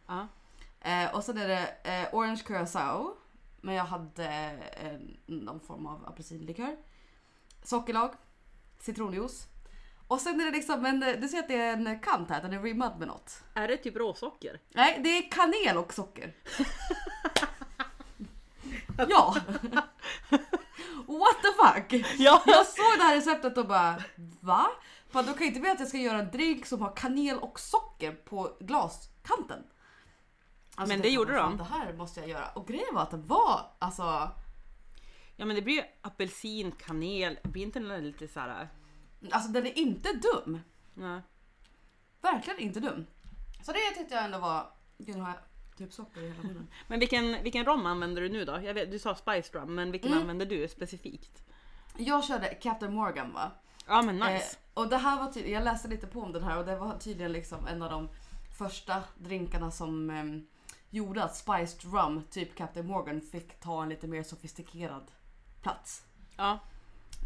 [0.07, 0.29] Ja.
[0.81, 3.17] Eh, och sen är det eh, orange curacao.
[3.61, 6.77] Men jag hade eh, någon form av apelsinlikör.
[7.63, 8.11] Sockerlag.
[8.81, 9.47] Citronjuice.
[10.09, 12.53] Och sen är det liksom en, du ser att det är en kant här, den
[12.53, 13.43] är rimmad med något.
[13.55, 14.61] Är det typ råsocker?
[14.75, 16.35] Nej, det är kanel och socker.
[19.09, 19.37] ja.
[21.07, 22.07] What the fuck?
[22.19, 22.43] Ja!
[22.47, 24.03] Jag såg det här receptet och bara
[24.41, 24.67] va?
[25.13, 27.39] Bara, då kan jag inte veta att jag ska göra en drink som har kanel
[27.39, 29.63] och socker på glaskanten.
[30.75, 31.59] Alltså, Men det gjorde fan, de.
[31.59, 32.49] Det här måste jag göra.
[32.49, 34.31] Och grejen var att det var alltså
[35.37, 38.69] Ja men det blir ju apelsin, kanel, blir inte den lite så här...
[39.31, 40.61] Alltså den är inte dum.
[40.95, 41.21] Nej.
[42.23, 43.07] Verkligen inte dum.
[43.63, 44.71] Så det tyckte jag ändå var...
[44.99, 45.39] Gud har jag
[45.79, 46.69] typ socker i hela munnen.
[46.89, 48.61] Men vilken, vilken rom använder du nu då?
[48.63, 50.21] Jag vet, du sa Spice Rum, men vilken Mm.
[50.23, 51.45] använder du specifikt?
[51.97, 53.51] Jag körde Captain Morgan va?
[53.87, 54.57] Ja men nice.
[54.57, 56.77] Eh, och det här var tydligen, jag läste lite på om den här och det
[56.77, 58.09] var tydligen liksom en av de
[58.59, 60.47] första drinkarna som em,
[60.91, 65.11] gjorde att spiced rum, typ Captain Morgan, fick ta en lite mer sofistikerad
[65.63, 66.05] plats.
[66.37, 66.59] Ja.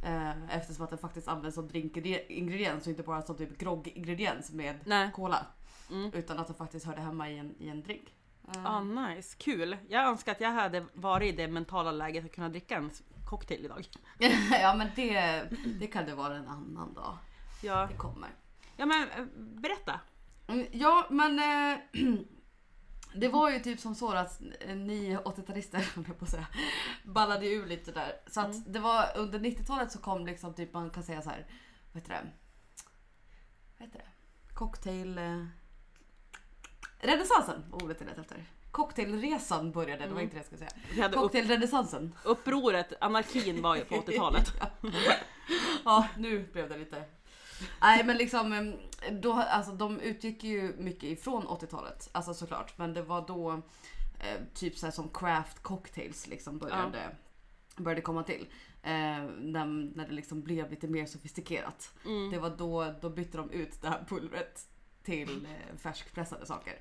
[0.03, 4.79] Eh, eftersom att den faktiskt används som drinkingrediens och inte bara som typ groggingrediens med
[4.85, 5.11] Nej.
[5.15, 5.47] cola.
[5.91, 6.11] Mm.
[6.15, 8.15] Utan att den faktiskt hörde hemma i en, i en drink.
[8.55, 9.77] Eh, Ah, nice, kul.
[9.89, 12.91] Jag önskar att jag hade varit i det mentala läget att kunna dricka en
[13.27, 13.89] cocktail idag.
[14.51, 15.43] ja men det,
[15.81, 17.17] det kan det vara en annan dag.
[17.63, 18.29] Ja, Det kommer.
[18.77, 20.01] ja men eh, berätta.
[20.47, 21.79] Mm, Ja, men eh,
[23.15, 26.47] det var ju typ som så att ni 80-talister, höll jag på säga,
[27.05, 28.13] ballade ur lite där.
[28.27, 31.47] Så att det var under 90-talet så kom liksom typ man kan säga så här,
[31.93, 32.31] vad heter det?
[33.79, 34.55] Vad heter det?
[34.55, 35.19] Cocktail...
[35.19, 35.45] Eh,
[37.01, 38.45] renässansen ordet jag letade efter.
[38.71, 41.03] Cocktailresan började, det var inte det jag skulle säga.
[41.03, 42.15] Hade upp, Cocktailrenässansen.
[42.25, 44.53] upproret, anarkin var ju på 80-talet.
[45.85, 47.05] Ja, nu blev det lite...
[47.81, 48.77] Nej men liksom,
[49.13, 52.79] då, alltså, de utgick ju mycket ifrån 80-talet, alltså såklart.
[52.79, 53.53] Men det var då
[54.21, 57.17] eh, typ så som craft cocktails liksom började,
[57.77, 58.47] började komma till.
[58.83, 61.93] Eh, när, när det liksom blev lite mer sofistikerat.
[62.05, 62.31] Mm.
[62.31, 64.67] Det var då, då bytte de ut det här pulvret
[65.03, 66.79] till eh, färskpressade saker.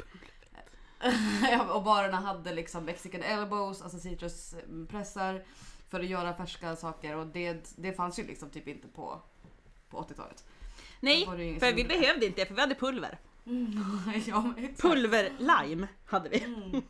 [1.51, 5.43] Ja, och barerna hade liksom mexican elbows, alltså citruspressar
[5.89, 9.21] för att göra färska saker och det, det fanns ju liksom typ inte på,
[9.89, 10.45] på 80-talet.
[10.99, 11.25] Nej,
[11.59, 13.19] för vi behövde inte det för vi hade pulver.
[14.25, 14.81] ja, men exakt.
[14.81, 16.43] Pulver-lime hade vi.
[16.43, 16.81] Mm.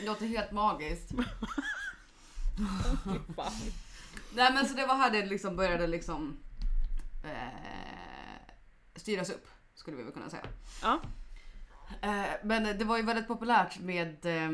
[0.00, 1.12] Det låter helt magiskt.
[4.34, 6.36] Nej men så det var här det liksom började liksom
[7.24, 8.50] eh,
[8.94, 10.46] styras upp, skulle vi väl kunna säga.
[10.82, 11.00] Ja.
[12.02, 14.50] Eh, men det var ju väldigt populärt med eh,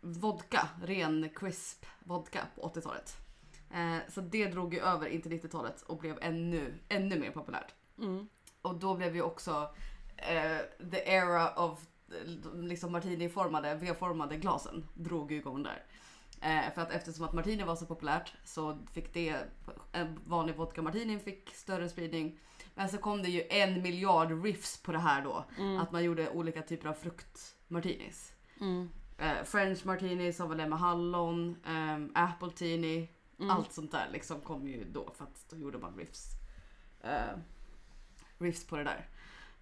[0.00, 3.16] vodka, ren crisp vodka på 80-talet.
[3.74, 7.74] Eh, så det drog ju över in till 90-talet och blev ännu, ännu mer populärt.
[7.98, 8.28] Mm.
[8.62, 9.74] Och då blev ju också
[10.16, 15.84] eh, the era of eh, liksom martini-formade, V-formade glasen drog ju igång där.
[16.40, 19.36] Eh, för att eftersom att martini var så populärt så fick det,
[19.92, 22.38] en vanlig vodka martini fick större spridning.
[22.74, 25.44] Men så kom det ju en miljard riffs på det här då.
[25.80, 28.32] Att man gjorde olika typer av fruktmartinis.
[28.60, 28.90] Mm.
[29.18, 33.08] Eh, French martini som var det med hallon, um, apple teeny,
[33.50, 36.32] allt sånt där liksom kom ju då för att då gjorde man riffs.
[37.00, 37.38] eh,
[38.38, 39.08] riffs på det där.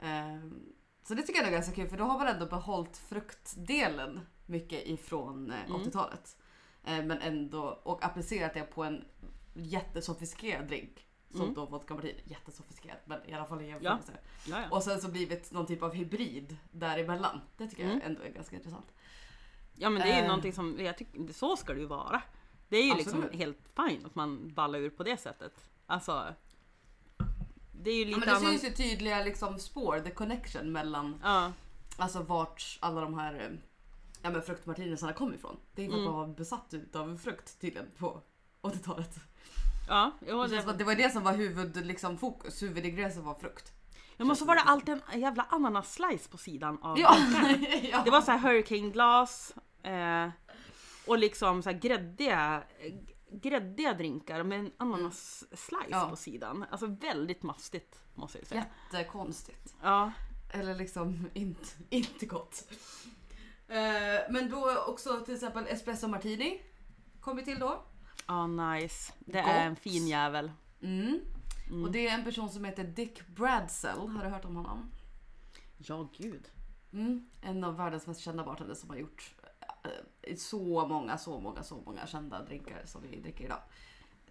[0.02, 4.20] Ehm, så det tycker jag är ganska kul för då har man ändå behållit fruktdelen
[4.46, 6.36] mycket ifrån eh, 80-talet.
[6.84, 9.04] Eh, men ändå och applicerat det på en
[9.54, 11.06] jättesofistikerad drink.
[11.30, 11.54] Som Mm.
[11.54, 12.20] då vodka martini.
[12.24, 14.12] Jättesofistikerad men i alla fall i jämförelse.
[14.46, 14.76] Ja, ja.
[14.76, 17.40] Och sen så blivit någon typ av hybrid däremellan.
[17.56, 17.96] Det tycker Mm.
[17.98, 18.92] jag ändå är ganska intressant.
[19.76, 20.26] ja men det är ju Eh.
[20.28, 22.22] någonting som, jag tycker, så ska det ju vara.
[22.68, 23.38] Det är ju liksom Absolut.
[23.40, 25.70] helt fint att man ballar ur på det sättet.
[25.86, 26.34] Alltså.
[27.84, 28.50] Det är ju Ja, lite men det annan...
[28.58, 31.52] syns ju tydliga liksom spår, the connection mellan Ja,
[31.96, 33.50] alltså vart alla de här eh,
[34.22, 35.56] ja, men fruktmartinisarna kom ifrån.
[35.74, 36.12] Det är för att Mm.
[36.14, 38.20] man var besatt av frukt tydligen på
[38.62, 39.14] 80-talet.
[39.88, 43.72] ja, jo, Det, det, var det som var huvud, liksom, fokus, huvudingrediensen var frukt.
[44.16, 47.16] ja, men så var det alltid en jävla ananas-slice på sidan av Ja!
[47.82, 48.02] ja.
[48.04, 50.28] Det var så här hurricane-glas eh,
[51.06, 52.62] och liksom så här gräddiga,
[53.42, 56.08] gräddiga drinkar med en ananas-slice Ja.
[56.10, 56.64] på sidan.
[56.70, 58.66] Alltså väldigt mastigt måste jag säga.
[58.92, 59.74] Jättekonstigt.
[59.82, 60.12] Ja.
[60.52, 62.68] Eller liksom inte, inte gott.
[63.68, 66.62] Eh, men då också till exempel espresso martini
[67.20, 67.82] kom ju till då.
[68.26, 69.12] Ja, nice.
[69.18, 69.50] Det Gott.
[69.50, 70.50] är en fin jävel.
[70.82, 71.20] Mm.
[71.84, 73.98] Och det är en person som heter Dick Bradsell.
[74.08, 74.90] Har du hört om honom?
[75.78, 76.48] Ja, gud.
[76.92, 77.28] Mm.
[77.42, 79.34] En av världens mest kända bartenders som har gjort
[80.36, 83.60] så många, så många, så många kända drinkar som vi dricker idag.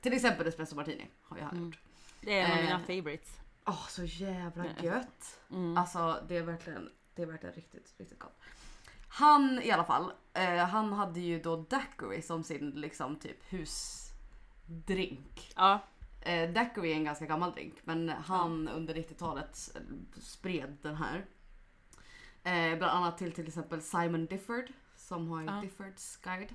[0.01, 1.65] Till exempel espresso martini har jag Mm.
[1.65, 1.79] gjort.
[2.21, 2.63] Det är en av Eh.
[2.63, 3.37] mina favorites.
[3.65, 5.39] Åh, så jävla gött!
[5.51, 5.77] Mm.
[5.77, 8.39] Alltså det är verkligen, det är verkligen riktigt, riktigt gott.
[9.07, 15.51] Han i alla fall, eh, han hade ju då daiquiri som sin liksom typ husdrink.
[15.55, 15.79] Ja,
[16.25, 19.81] Eh, daiquiri är en ganska gammal drink men han under 90-talet eh,
[20.21, 21.25] spred den här.
[22.43, 24.65] Eh, bland annat till till exempel Simon Difford
[25.07, 25.51] som har Ja.
[25.61, 26.53] Diffords guide.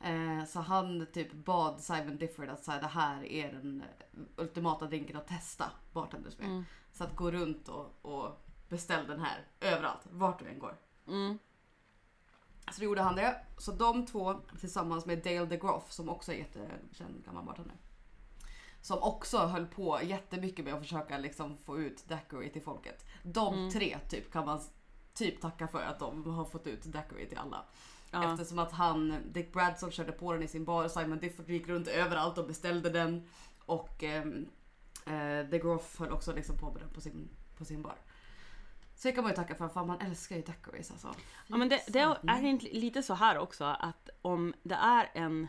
[0.00, 3.84] Eh, så han typ bad Simon Difford att säga det här är den
[4.36, 6.46] ultimata drinken att testa bartenders med.
[6.46, 6.64] Mm.
[6.92, 10.76] Så att gå runt och, och beställ den här överallt, vart du än går.
[11.06, 11.38] mm.
[12.72, 13.40] Så då gjorde han det.
[13.58, 17.76] Så de två tillsammans med Dale DeGroff som också är jättekänd gammal bartender.
[18.80, 23.04] Som också höll på jättemycket med att försöka liksom få ut daiquiri till folket.
[23.22, 23.70] De Mm.
[23.70, 24.60] tre typ kan man
[25.14, 27.64] typ tacka för att de har fått ut daiquiri till alla.
[28.10, 28.32] ja.
[28.32, 31.88] Eftersom att han, Dick Bradson körde på den i sin bar, Simon Difford gick runt
[31.88, 33.28] överallt och beställde den.
[33.66, 34.46] Och ehm,
[35.06, 37.96] eh, DeGroff höll också liksom på med den på sin, på sin bar.
[38.96, 41.14] Så det kan man ju tacka för, för man älskar ju daiquiris alltså.
[41.46, 45.48] Ja men det, det är inte lite så här också att om det är en...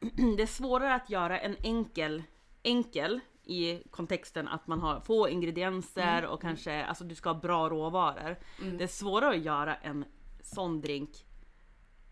[0.36, 2.22] Det är svårare att göra en enkel,
[2.62, 7.68] enkel i kontexten att man har få ingredienser och kanske, alltså du ska ha bra
[7.68, 8.38] råvaror.
[8.62, 8.78] Mm.
[8.78, 10.04] Det är svårare att göra en
[10.42, 11.10] sån drink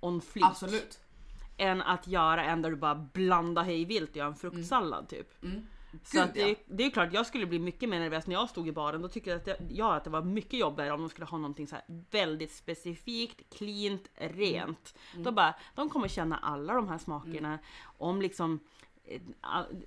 [0.01, 0.47] on fleek.
[0.47, 1.01] Absolut.
[1.57, 5.43] Än att göra en där du bara blandar hej vilt och gör en fruktsallad typ.
[5.43, 5.67] Mm.
[6.05, 8.49] Så Gud, att det, det är klart, jag skulle bli mycket mer nervös när jag
[8.49, 9.03] stod i baren.
[9.03, 11.39] Då tycker jag att det, jag att det var mycket jobbigare om de skulle ha
[11.39, 11.77] någonting så
[12.11, 14.95] väldigt specifikt, cleant, rent.
[15.13, 15.25] Mm.
[15.25, 17.59] Då bara, de kommer känna alla de här smakerna.
[17.99, 18.61] Om liksom,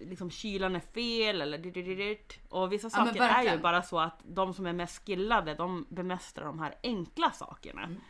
[0.02, 4.20] liksom kylan är fel eller dit Och vissa Ja, saker är ju bara så att
[4.24, 7.84] de som är mest skillade, de bemästrar de här enkla sakerna.
[7.84, 8.02] Mm.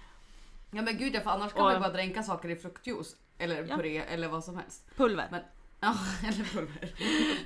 [0.72, 3.16] Ja men gud ja, för annars kan Och- man ju bara dränka saker i fruktjuice.
[3.38, 3.76] Eller Ja.
[3.76, 4.96] puré eller vad som helst.
[4.96, 5.28] Pulver.
[5.32, 5.42] Men,
[5.80, 5.96] ja,
[6.28, 6.94] eller pulver.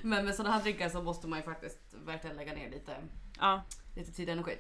[0.02, 2.96] Men med sådana här drinkar så måste man ju faktiskt verkligen lägga ner lite,
[3.40, 3.64] Ja.
[3.96, 4.58] lite tid och energi.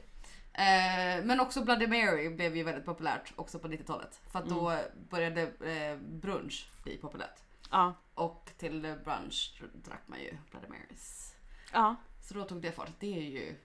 [0.53, 4.19] Eh, men också Bloody Mary blev ju väldigt populärt också på 90-talet.
[4.31, 4.77] För att då
[5.09, 7.39] började eh, brunch bli populärt.
[7.75, 7.93] Ja.
[8.13, 11.35] Och till brunch drack man ju Bloody Marys.
[11.73, 11.95] ja.
[12.21, 12.89] Så då tog det fart.
[12.99, 13.55] Det är ju,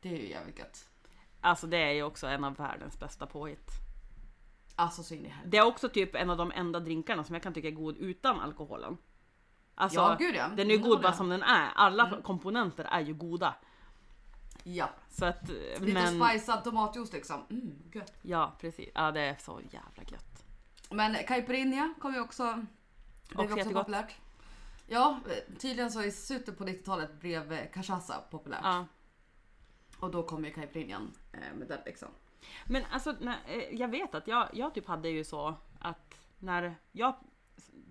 [0.00, 0.88] det är ju jävligt gött.
[1.40, 3.70] Alltså det är ju också en av världens bästa påhitt.
[4.76, 5.48] Alltså så in i helvete.
[5.50, 7.96] Det är också typ en av de enda drinkarna som jag kan tycka är god
[7.96, 8.96] utan alkoholen.
[9.74, 10.48] Alltså, Ja gud ja.
[10.48, 11.70] den är ju god bara som den är.
[11.74, 12.22] Alla Mm.
[12.22, 13.54] komponenter är ju goda.
[14.64, 14.88] Ja.
[15.08, 16.38] Så att, Lite men...
[16.38, 17.46] spicad tomatjuice liksom.
[17.50, 18.12] Mm, gött.
[18.22, 20.44] Ja precis, ja det är så jävla gött.
[20.90, 22.66] Men caipirinha kom ju också,
[23.28, 23.82] blev Också också jättegott.
[23.86, 24.14] populärt.
[24.86, 25.20] Ja,
[25.58, 28.60] tydligen så i slutet på 90-talet blev eh, cachaça populärt.
[28.62, 28.86] Ja.
[30.00, 32.08] Och då kom ju caipirinhan eh, med den liksom.
[32.66, 36.74] Men alltså, när, eh, jag vet att jag, jag typ hade ju så att när
[36.92, 37.14] jag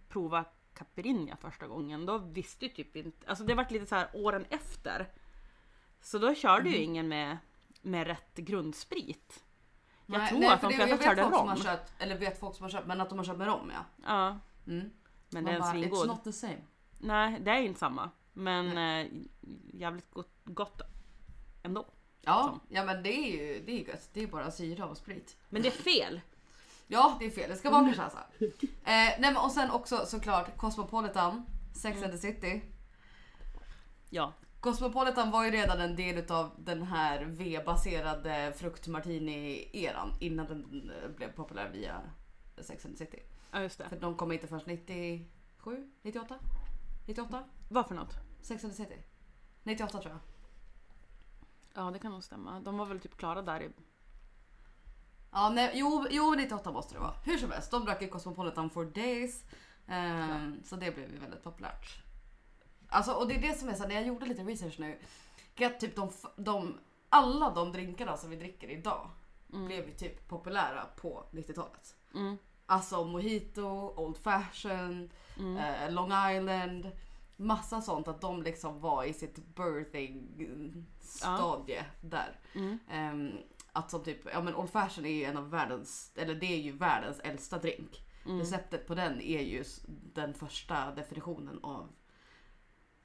[0.10, 4.10] provade caipirinha första gången, då visste ju typ inte, alltså det vart lite så här
[4.14, 5.10] åren efter.
[6.02, 7.38] Så då körde ju ingen med,
[7.82, 9.44] med rätt grundsprit.
[10.06, 11.50] Jag Nej, tror nej, att de det- flesta körde folk som rom.
[11.50, 13.72] har kört, eller vet folk som har kört, men att de har kört med rom
[13.74, 13.86] ja.
[14.06, 14.92] Ja, Mm.
[15.36, 16.08] Men Man det är en bara, It's svingod.
[16.08, 16.58] not the same.
[17.00, 18.10] Nej, det är inte samma.
[18.34, 19.12] Men eh,
[19.74, 20.82] jävligt gott, gott
[21.64, 21.86] ändå.
[22.22, 22.60] Ja, Som.
[22.76, 24.10] ja men det är ju det är gött.
[24.14, 25.38] Det är bara syra och sprit.
[25.50, 26.22] Men det är fel.
[26.88, 27.50] Ja, det är fel.
[27.50, 28.20] Det ska vara cachaça.
[28.40, 28.50] Eh,
[28.84, 31.46] nej men och sen också såklart Cosmopolitan,
[31.82, 32.62] Sex and the City.
[34.10, 34.34] Ja.
[34.60, 41.32] Cosmopolitan var ju redan en del av den här V-baserade fruktmartini-eran innan den eh, blev
[41.32, 42.02] populär via
[42.62, 43.20] Sex and the City.
[43.52, 43.90] Ja, just det.
[43.90, 46.40] För de kom inte förrän 97, 98?
[47.06, 47.44] 98?
[47.70, 48.18] Vad för något?
[48.42, 49.04] Sex and the City?
[49.64, 50.20] 98 tror jag.
[51.74, 52.60] Ja, det kan nog stämma.
[52.60, 53.70] De var väl typ klara där i...
[55.32, 57.14] Ja, nej, jo, jo 98 måste det vara.
[57.24, 59.44] Hur som helst, de drack ju Cosmopolitan for days.
[59.88, 62.04] Ehm, så det blev ju väldigt populärt.
[62.90, 65.00] Alltså, och det är det som är så här, när jag gjorde lite research nu.
[65.66, 66.78] Att typ de, de,
[67.10, 69.10] alla de drinkarna som vi dricker idag
[69.48, 71.96] blev ju typ populära på 90-talet.
[72.14, 72.38] Mm.
[72.66, 75.58] Alltså mojito, old fashion, Mm.
[75.58, 76.92] eh, Long Island.
[77.38, 80.28] Massa sånt att de liksom var i sitt birthing
[81.00, 82.40] stadie där.
[82.56, 82.80] Mm.
[82.90, 83.32] Ehm,
[83.72, 86.62] att som typ, ja men Old Fashion är ju en av världens, eller det är
[86.62, 88.02] ju världens äldsta drink.
[88.26, 88.40] Mm.
[88.40, 89.64] Receptet på den är ju
[90.14, 91.90] den första definitionen av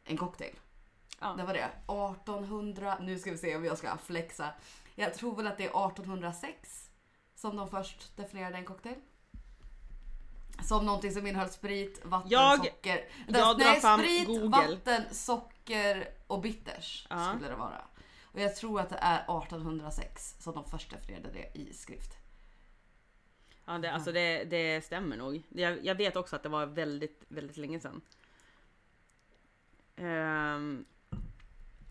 [0.04, 0.54] en cocktail.
[1.20, 1.34] Ja.
[1.38, 1.70] Det var det.
[1.86, 4.48] 1800, nu ska vi se om jag ska flexa.
[4.94, 6.90] Jag tror väl att det är 1806
[7.34, 8.96] som de först definierade en cocktail.
[10.62, 13.04] Som någonting som innehöll sprit, vatten, Jag- socker.
[13.28, 14.48] jag Nej, sprit, Google.
[14.48, 17.32] vatten, socker och bitters Ja.
[17.34, 17.84] skulle det vara.
[18.22, 22.10] Och jag tror att det är 1806 som de först definierade det i skrift.
[23.64, 25.42] Ja, det, alltså det, det stämmer nog.
[25.48, 28.00] Jag, jag vet också att det var väldigt, väldigt länge sedan.
[29.96, 30.84] Ehm,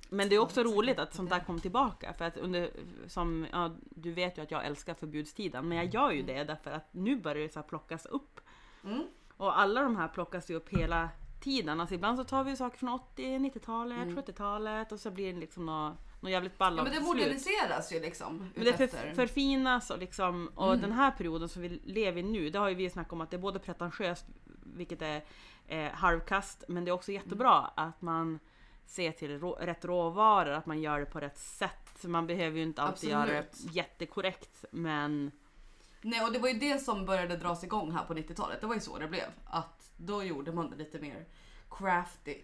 [0.09, 2.13] men det är också roligt att sånt där kom tillbaka.
[2.13, 2.71] För att under,
[3.07, 5.67] som, ja, du vet ju att jag älskar förbudstiden.
[5.67, 8.39] Men jag gör ju det därför att nu börjar det så plockas upp.
[8.83, 9.03] Mm.
[9.37, 11.09] Och alla de här plockas ju upp hela
[11.39, 11.79] tiden.
[11.79, 15.65] Alltså ibland så tar vi saker från 80, 90-talet, 70-talet och så blir det liksom
[15.65, 18.51] något, något jävligt Ja, balla men det moderniseras ju liksom.
[18.55, 22.49] Men det för, förfinas och liksom, och den här perioden som vi lever i nu,
[22.49, 24.25] det har ju vi snackat om att det är både pretentiöst,
[24.63, 25.23] vilket är
[25.67, 28.39] eh, halvkast, men det är också jättebra att man
[28.85, 32.03] ser till rå, rätt råvaror, att man gör det på rätt sätt.
[32.03, 33.75] Man behöver ju inte alltid göra det Absolut.
[33.75, 35.31] jättekorrekt, men
[36.01, 38.61] Nej och det var ju det som började dras igång här på 90-talet.
[38.61, 39.25] Det var ju så det blev.
[39.45, 41.25] Att då gjorde man det lite mer
[41.71, 42.37] crafty.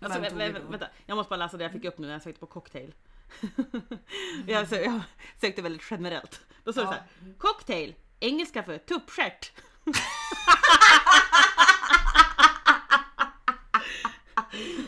[0.00, 2.22] Alltså, vä- vä- vänta, jag måste bara läsa det jag fick upp nu när jag
[2.22, 2.94] sökte på cocktail.
[4.46, 5.00] jag, sö- jag
[5.40, 6.40] sökte väldigt generellt.
[6.64, 6.92] Då står det Ja.
[6.92, 9.52] så här, cocktail, engelska för tuppstjärt.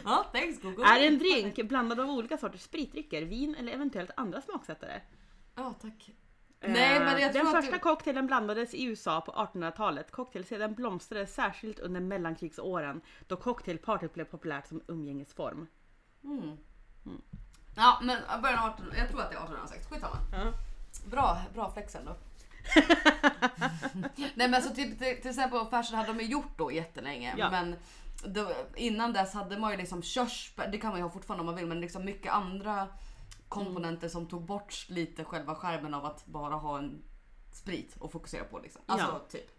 [0.04, 0.84] Ja, thanks Google.
[0.86, 5.00] Är en drink blandad av olika sorters spritdrycker, vin eller eventuellt andra smaksättare.
[5.54, 6.10] Ja, tack.
[6.60, 10.10] Eh, Nej, men jag Den tror att första det- cocktailen blandades i USA på 1800-talet.
[10.10, 15.66] Cocktailseden blomstrade särskilt under mellankrigsåren då cocktailpartyt blev populärt som umgängesform.
[16.24, 16.56] Mm.
[17.76, 19.86] Ja, men början av 18, jag tror att det är 1806.
[19.86, 20.16] Skitsamma.
[20.32, 20.52] Ja.
[21.10, 22.16] Bra, bra flex ändå.
[24.34, 27.34] Nej men så till, till, till exempel fashion hade de ju gjort då jättelänge.
[27.38, 27.50] Ja.
[27.50, 27.76] Men
[28.24, 31.46] då, innan dess hade man ju liksom körsbär, det kan man ju ha fortfarande om
[31.46, 32.86] man vill, men liksom mycket andra
[33.48, 37.02] komponenter som tog bort lite själva skärmen av att bara ha en
[37.52, 38.82] sprit och fokusera på liksom.
[38.86, 39.18] Alltså Ja.
[39.28, 39.50] typ.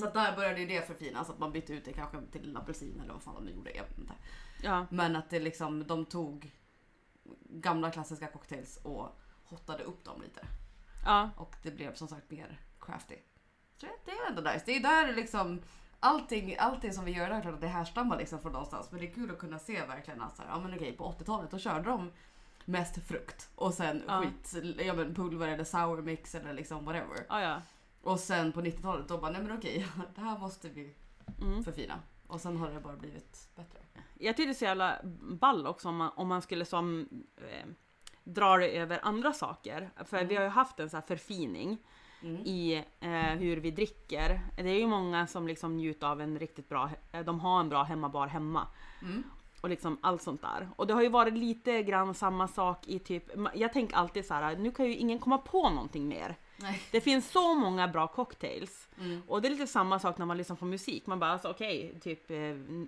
[0.00, 2.56] Så att där började ju det förfinas, att man bytte ut det kanske till en
[2.56, 3.70] apelsin eller vad fan de gjorde.
[3.70, 4.14] Jag vet inte.
[4.62, 6.50] Ja, Men att det liksom, de tog
[7.50, 9.08] gamla klassiska cocktails och
[9.44, 10.46] hottade upp dem lite.
[11.04, 13.16] ja, Och det blev som sagt mer crafty.
[13.76, 14.62] Så det- det är ändå nice.
[14.66, 15.62] Det är där liksom
[16.00, 18.90] allting, allting som vi gör där, klart att det härstammar liksom från någonstans.
[18.90, 21.04] Men det är kul att kunna se verkligen att så här, ja men okej på
[21.04, 22.10] 80-talet då körde de
[22.64, 24.22] mest frukt och sen Ja.
[24.22, 24.54] skit,
[24.86, 27.26] ja men pulver eller sour mix eller liksom whatever.
[27.28, 27.62] ja, ja.
[28.02, 30.94] Och sen på 90-talet då bara, nej men okej, det här måste vi
[31.40, 31.64] Mm.
[31.64, 31.94] förfina.
[32.26, 33.78] Och sen har det bara blivit bättre.
[34.18, 34.98] Jag tycker det är så jävla
[35.40, 37.66] ball också om man, om man skulle som eh,
[38.24, 39.90] dra det över andra saker.
[40.04, 41.78] För vi har ju haft en så här förfining
[42.22, 42.36] Mm.
[42.46, 44.40] i eh, hur vi dricker.
[44.56, 47.68] Det är ju många som liksom njuter av en riktigt bra, eh, de har en
[47.68, 48.66] bra hemmabar hemma.
[49.02, 49.22] Mm.
[49.62, 50.68] Och liksom allt sånt där.
[50.76, 54.34] Och det har ju varit lite grann samma sak i typ, jag tänker alltid så
[54.34, 56.36] här, nu kan ju ingen komma på någonting mer.
[56.56, 56.82] Nej.
[56.90, 58.88] Det finns så många bra cocktails.
[59.00, 59.22] Mm.
[59.28, 61.06] Och det är lite samma sak när man lyssnar på musik.
[61.06, 62.36] Man bara alltså okej, typ eh,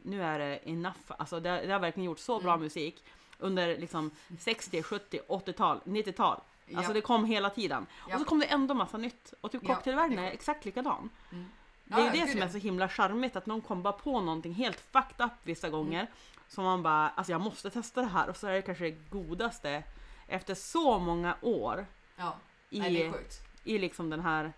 [0.03, 0.97] nu är det enough.
[1.07, 2.62] Alltså det, det har verkligen gjort så bra Mm.
[2.64, 3.05] musik
[3.39, 6.41] under liksom 60, 70, 80-tal, 90-tal.
[6.77, 6.95] Alltså Ja.
[6.95, 7.87] det kom hela tiden.
[8.09, 8.14] Ja.
[8.14, 9.35] Och så kom det ändå massa nytt.
[9.41, 11.11] Och typ Ja, cocktailvärlden det är exakt likadan.
[11.33, 11.45] Mm.
[11.85, 12.45] Det är ju Ja, det som ja.
[12.45, 16.07] är så himla charmigt att någon kom bara på någonting helt fucked up vissa gånger.
[16.55, 19.11] Som man bara, alltså jag måste testa det här och så är det kanske det
[19.11, 19.82] godaste
[20.28, 21.86] efter så många år
[22.16, 22.36] Ja,
[22.70, 23.40] i, Nej, det är sjukt.
[23.64, 24.52] i liksom den här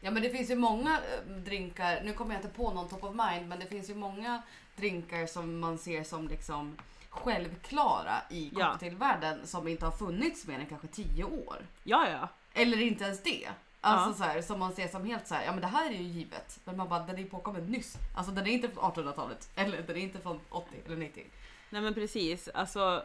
[0.00, 3.04] Ja men det finns ju många eh, drinkar, nu kommer jag inte på någon top
[3.04, 4.42] of mind, men det finns ju många
[4.76, 6.76] drinkar som man ser som liksom
[7.10, 8.70] självklara i Ja.
[8.70, 11.56] cocktailvärlden som inte har funnits mer än kanske 10 år.
[11.82, 12.28] Ja, ja.
[12.54, 13.48] Eller inte ens det.
[13.84, 14.26] Alltså Ja.
[14.28, 16.02] så här, som man ser som helt så här, ja men det här är ju
[16.02, 16.60] givet.
[16.64, 17.96] Men man bara, den är ju påkommen nyss.
[18.16, 19.50] Alltså den är inte från 1800-talet.
[19.54, 21.26] Eller den är inte från 80 eller 90.
[21.70, 23.02] Nej men precis, alltså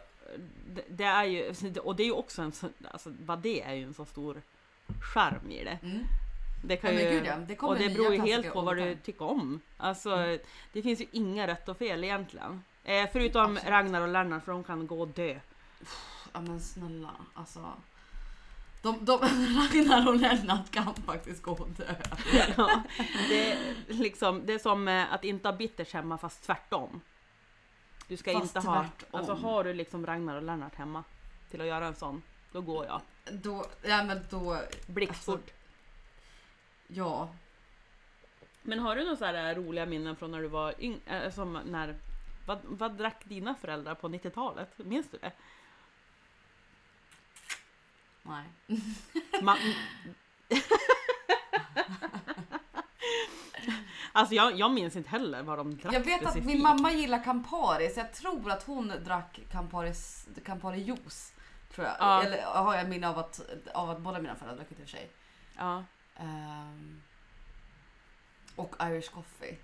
[0.66, 3.74] det, det är ju, och det är ju också en sån, alltså vad det är
[3.74, 4.42] ju en så stor
[5.14, 5.78] charm i det.
[5.82, 6.04] Mm.
[6.64, 8.94] Det kan Ja, ju, gud ja, det och det beror ju helt på vad du
[8.96, 9.60] tycker om.
[9.76, 10.38] Alltså Mm.
[10.72, 12.64] det finns ju inga rätt och fel egentligen.
[12.84, 13.70] Eh, förutom Absolut.
[13.70, 15.38] Ragnar och Lennart för de kan gå och dö.
[16.32, 17.64] Ja men snälla, alltså.
[18.82, 19.20] De, de,
[19.58, 21.94] Ragnar och Lennart kan faktiskt gå och dö.
[22.56, 22.82] ja,
[23.28, 27.00] det, är liksom, det är som eh, att inte ha bitters hemma fast tvärtom.
[28.08, 29.08] Du ska Fast inte ha, tvärtom.
[29.20, 31.04] alltså har du liksom Ragnar och Lennart hemma
[31.50, 32.22] till att göra en sån,
[32.52, 33.00] då går jag.
[33.32, 35.34] Då, ja men då, Blixtfort.
[35.34, 35.54] Alltså-
[36.86, 37.28] ja.
[38.62, 41.52] Men har du några så här roliga minnen från när du var yng, äh, som
[41.52, 41.96] när,
[42.46, 44.70] vad, vad drack dina föräldrar på 90-talet?
[44.76, 45.32] Minns du det?
[48.30, 48.44] Nej.
[49.42, 49.74] Ma-
[54.12, 56.46] alltså jag, jag minns inte heller vad de drack Jag vet att specifikt.
[56.46, 59.40] min mamma gillar Campari så jag tror att hon drack
[60.44, 61.32] Campari juice.
[61.74, 61.96] Tror jag.
[61.98, 62.22] Ja.
[62.22, 63.40] Eller har jag minne av att,
[63.74, 65.10] av att båda mina föräldrar drack i och för sig.
[65.56, 65.84] Ja,
[66.16, 67.02] Ehm,
[68.56, 69.58] och Irish coffee.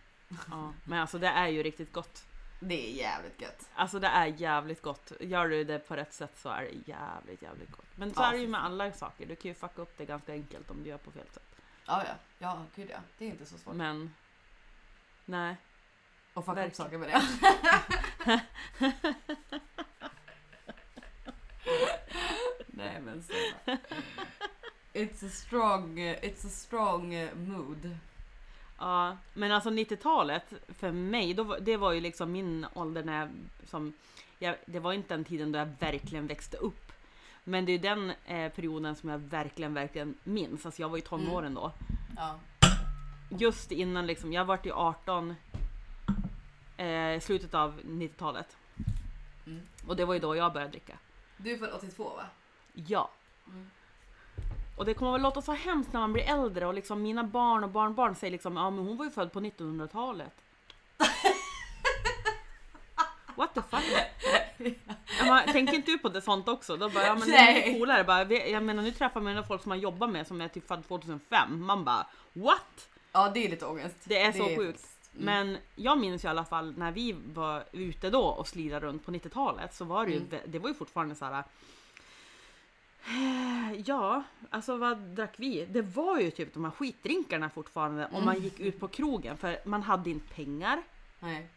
[0.50, 2.24] ja, men alltså det är ju riktigt gott.
[2.68, 3.68] Det är jävligt gött.
[3.74, 5.12] Alltså det är jävligt gott.
[5.20, 7.86] Gör du det på rätt sätt så är det jävligt, jävligt gott.
[7.96, 9.26] Men så Ja, är det ju med alla saker.
[9.26, 11.42] Du kan ju fucka upp det ganska enkelt om du gör på fel sätt.
[11.86, 12.14] Ja, ja.
[12.38, 12.98] Ja, gud ja.
[13.18, 13.74] Det är inte så svårt.
[13.74, 14.14] Men
[15.24, 15.56] nej.
[16.34, 17.22] Och fucka upp saker med det.
[22.66, 23.32] Nej men så.
[24.92, 27.96] It's a strong, it's a strong mood.
[28.78, 33.28] Ja, men alltså 90-talet för mig, då, det var ju liksom min ålder när jag,
[33.64, 33.92] som,
[34.38, 36.92] jag, det var inte den tiden då jag verkligen växte upp.
[37.44, 40.66] Men det är ju den eh, perioden som jag verkligen, verkligen minns.
[40.66, 41.72] Alltså jag var ju tonåren då.
[42.16, 42.38] Ja.
[43.30, 45.34] Just innan liksom, jag vart ju 18
[46.76, 48.56] eh, slutet av 90-talet.
[49.46, 49.60] Mm.
[49.86, 50.98] Och det var ju då jag började dricka.
[51.36, 52.24] Du är född 82 va?
[52.72, 53.10] Ja.
[53.48, 53.70] Mm.
[54.76, 57.64] Och det kommer väl låta så hemskt när man blir äldre och liksom mina barn
[57.64, 60.34] och barnbarn säger liksom ja men hon var ju född på 1900-talet.
[63.36, 63.84] What the fuck?
[65.26, 66.76] Men, tänker inte du på det sånt också?
[66.76, 68.04] Då bara, ja, men det är mycket coolare.
[68.04, 70.88] Bara, jag menar nu träffar man folk som man jobbar med som är typ född
[70.88, 71.64] 2005.
[71.66, 72.88] Man bara what?
[73.12, 73.96] Ja det är lite ångest.
[74.04, 74.86] Det är så sjukt.
[75.14, 75.24] Mm.
[75.24, 79.10] Men jag minns i alla fall när vi var ute då och slirade runt på
[79.12, 80.28] 90-talet så var det ju, Mm.
[80.30, 81.44] vä- det var ju fortfarande så här.
[83.06, 85.66] Eh, Ja, alltså vad drack vi?
[85.66, 88.44] Det var ju typ de här skitdrinkarna fortfarande om man Mm.
[88.44, 90.82] gick ut på krogen för man hade inte pengar.
[91.20, 91.48] Nej.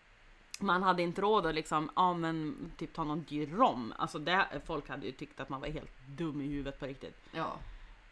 [0.60, 3.94] Man hade inte råd att liksom, ja men typ ta någon dyr rom.
[3.98, 7.18] Alltså det, folk hade ju tyckt att man var helt dum i huvudet på riktigt.
[7.32, 7.54] Ja.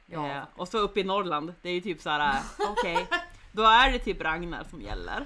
[0.06, 0.28] Ja.
[0.28, 3.08] Eh, och så uppe i Norrland, det är ju typ så här, eh, okej,
[3.52, 5.26] då är det typ Ragnar som gäller.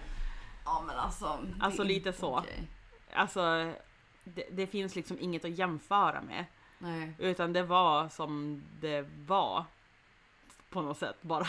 [0.65, 1.39] ja men alltså.
[1.59, 2.37] Alltså lite så.
[2.39, 2.67] okej.
[3.13, 3.73] Alltså,
[4.23, 6.45] det, det finns liksom inget att jämföra med.
[6.81, 7.13] Nej.
[7.19, 9.65] Utan det var som det var.
[10.69, 11.47] På något sätt bara.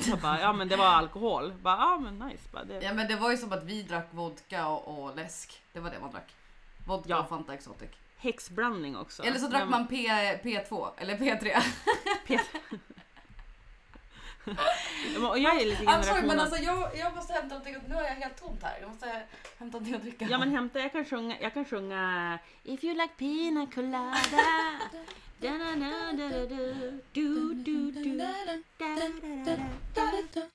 [0.00, 1.52] Så bara ja men det var alkohol.
[1.62, 2.48] Bara, ja men nice.
[2.52, 5.62] Bara, det, Ja men det var ju som att vi drack vodka och, och läsk.
[5.72, 6.34] Det var det man drack.
[6.86, 7.20] Vodka Ja.
[7.22, 7.90] och Fanta Exotic.
[8.16, 9.22] Häxblandning också.
[9.22, 9.96] Eller så drack Men- man P,
[10.42, 11.56] P2 eller P3.
[11.56, 12.30] Och
[15.36, 17.76] jag är lite I'm sorry men alltså jag, jag måste hämta någonting.
[17.88, 18.78] Nu har jag helt tomt här.
[18.80, 19.06] Jag måste
[19.58, 20.26] hämta någonting att dricka.
[20.30, 24.16] Ja men hämta, jag kan sjunga, jag kan sjunga If you like pina colada
[25.40, 26.62] da da da da da da
[27.12, 28.32] do do do da
[28.78, 28.96] da
[29.94, 30.48] da da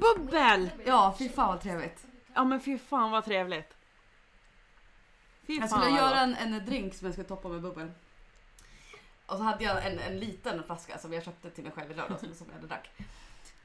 [0.00, 0.70] Bubbel!
[0.86, 2.06] Ja fy fan vad trevligt.
[2.34, 3.76] Ja men fy fan vad trevligt.
[5.46, 7.90] Fy Jag skulle göra en, en drink som jag skulle toppa med bubbel.
[9.26, 11.94] Och så hade jag en, en liten flaska som jag köpte till mig själv i
[11.94, 12.90] lördags som jag hade drack.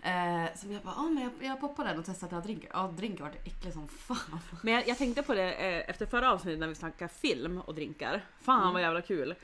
[0.01, 2.69] Eh, som jag bara, ah, men jag, jag poppar den och testar den här drinken.
[2.73, 4.39] Ja drinken var äcklig som fan.
[4.63, 7.75] Men jag, jag tänkte på det eh, efter förra avsnittet när vi snackade film och
[7.75, 8.25] drinkar.
[8.41, 8.73] Fan Mm.
[8.73, 9.35] vad jävla kul.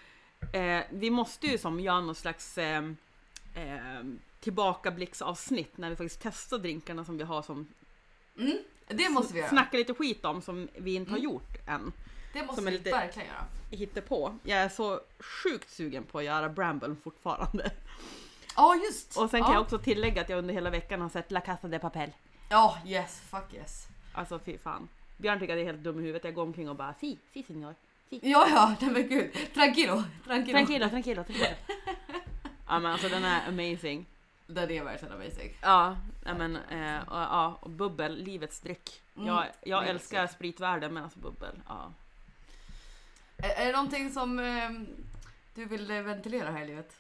[0.54, 2.82] Eh, vi måste ju som göra någon slags eh,
[4.40, 7.68] tillbakablicksavsnitt när vi faktiskt testar drinkarna som vi har som
[8.40, 8.58] Mm,
[8.88, 9.50] det måste vi göra.
[9.50, 11.32] snacka lite skit om som vi inte har Mm.
[11.32, 11.92] gjort än.
[12.34, 13.46] Det måste som vi lite- verkligen göra.
[13.70, 14.38] Hittar på.
[14.44, 17.72] Jag är så sjukt sugen på att göra Bramble fortfarande.
[18.56, 19.18] Ja just.
[19.18, 19.46] Och sen ja.
[19.46, 22.12] kan jag också tillägga att jag under hela veckan har sett La Casa de Papel.
[22.50, 23.88] Ja yes, fuck yes.
[24.14, 24.88] Alltså fy fan.
[25.18, 26.24] Björn tycker att jag är helt dum i huvudet.
[26.24, 27.76] Jag går omkring och bara si, si senor,
[28.10, 29.34] Ja, ja, nej men gud.
[29.54, 30.58] Tranquilo, tranquilo.
[30.58, 31.56] Tranquilo, tranquilo, tranquilo.
[32.68, 34.06] Ja men alltså den är amazing.
[34.48, 35.58] Den är verkligen amazing.
[35.62, 39.02] Ja, men eh, och, ja, och bubbel, livets dryck.
[39.16, 41.92] Mm, Jag, jag livets älskar spritvärlden men alltså bubbel, ja.
[43.44, 44.88] Är, det någonting som ehm,
[45.56, 46.98] du vill eh, ventilera här i livet?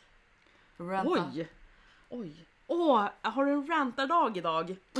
[0.77, 1.31] Ranta?
[1.33, 1.47] Oj!
[2.09, 2.45] Oj!
[2.67, 4.75] Åh, har du en rantardag idag?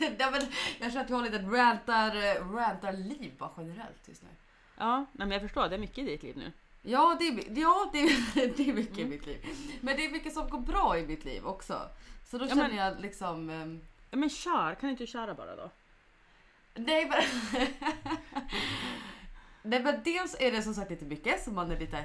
[0.00, 0.40] nej, men
[0.80, 4.28] jag känner att vi har lite rantar, eh, rantar-liv bara generellt just nu.
[4.76, 6.52] Ja, nej men jag förstår, det är mycket i ditt liv nu.
[6.82, 9.46] Ja, det är, ja, det är, det är mycket i mitt liv.
[9.80, 11.80] Men det är mycket som går bra i mitt liv också.
[12.30, 13.50] Så då Ja, känner men- jag liksom...
[13.50, 13.80] ehm,
[14.10, 15.70] Ja men kör, kan inte du köra bara då?
[16.74, 17.22] Nej men...
[19.62, 22.04] Nej men dels är det som sagt lite mycket så man är lite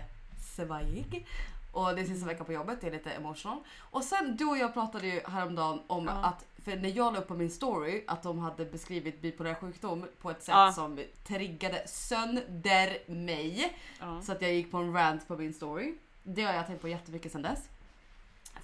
[0.56, 1.28] svajig.
[1.72, 3.60] Och det är sista veckan på jobbet, det är lite emotional.
[3.80, 6.12] Och sen du och jag pratade ju häromdagen om Ja.
[6.12, 10.06] att, för när jag la upp på min story att de hade beskrivit bipolär sjukdom
[10.22, 10.72] på ett sätt Ja.
[10.76, 13.78] som triggade sönder mig.
[14.00, 14.22] Ja.
[14.22, 15.94] Så att jag gick på en rant på min story.
[16.24, 17.60] Det har jag tänkt på jättemycket sedan dess.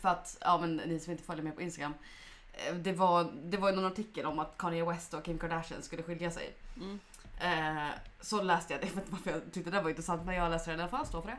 [0.01, 1.93] För att, ja men ni som inte följer mig på Instagram.
[2.53, 6.03] eh, Det var, det var någon artikel om att Kanye West och Kim Kardashian skulle
[6.03, 6.53] skilja sig.
[6.77, 6.99] Mm.
[7.43, 7.87] Eh,
[8.21, 10.51] så läste jag det, jag vet inte varför jag tyckte det var intressant men jag
[10.51, 11.37] läste det i alla fall, står för det.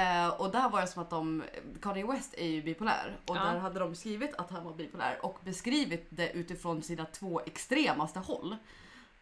[0.00, 1.42] Eh, och där var det som att de,
[1.82, 3.40] Kanye West är ju bipolär och Ja.
[3.44, 8.18] där hade de skrivit att han var bipolär och beskrivit det utifrån sina två extremaste
[8.18, 8.56] håll.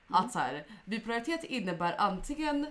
[0.08, 2.66] Att så här, bipolaritet innebär antingen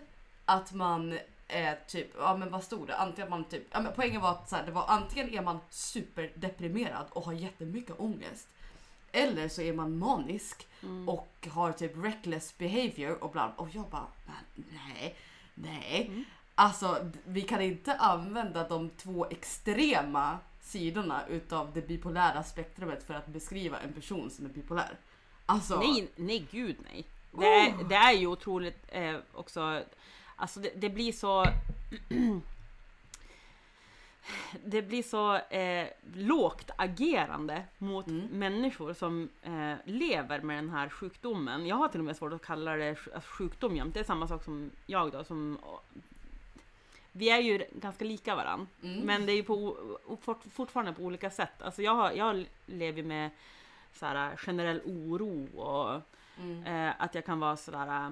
[0.45, 2.97] att man är typ, ja men vad stod det?
[2.97, 5.59] Antingen man typ, ja, men poängen var att så här, det var antingen är man
[5.69, 8.47] superdeprimerad och har jättemycket ångest.
[9.15, 11.09] Eller så är man manisk Mm.
[11.09, 15.15] och har typ reckless behavior och bla och jag bara "Men nej,
[15.53, 16.07] nej.
[16.07, 16.23] Mm.
[16.55, 23.27] Alltså vi kan inte använda de två extrema sidorna utav det bipolära spektrumet för att
[23.27, 24.97] beskriva en person som är bipolär.
[25.45, 27.05] Alltså, Nej, nej gud nej.
[27.31, 27.87] Det är, Oh.
[27.87, 29.83] det är ju otroligt eh, också,
[30.35, 31.45] alltså det, det blir så
[34.65, 38.27] det blir så eh, lågt agerande mot Mm.
[38.27, 41.65] människor som eh, lever med den här sjukdomen.
[41.67, 43.93] Jag har till och med svårt att kalla det alltså, sjukdom jämt.
[43.93, 45.23] Det är samma sak som jag då.
[45.23, 45.57] Som,
[47.11, 48.67] vi är ju ganska lika varandra.
[48.83, 49.77] mm, Men det är ju på,
[50.51, 51.61] fortfarande på olika sätt.
[51.61, 53.29] Alltså jag, jag lever med
[53.93, 56.01] så här, generell oro och
[56.39, 58.11] mm, eh, att jag kan vara sådär,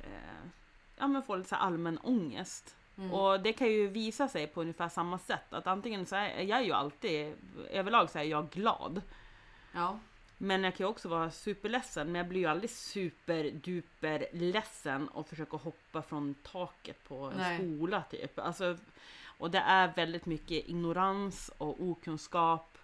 [0.00, 0.48] eh,
[0.96, 2.76] ja men få lite så allmän ångest.
[2.98, 5.52] Mm, Och det kan ju visa sig på ungefär samma sätt.
[5.52, 7.34] Att antingen så är jag är ju alltid,
[7.70, 9.02] överlag så är jag glad.
[9.72, 9.98] ja.
[10.38, 12.06] Men jag kan ju också vara superledsen.
[12.06, 17.58] Men jag blir ju aldrig superduper ledsen och försöker hoppa från taket på en Nej.
[17.58, 18.38] skola typ.
[18.38, 18.76] Alltså,
[19.38, 22.78] och det är väldigt mycket ignorans och okunskap.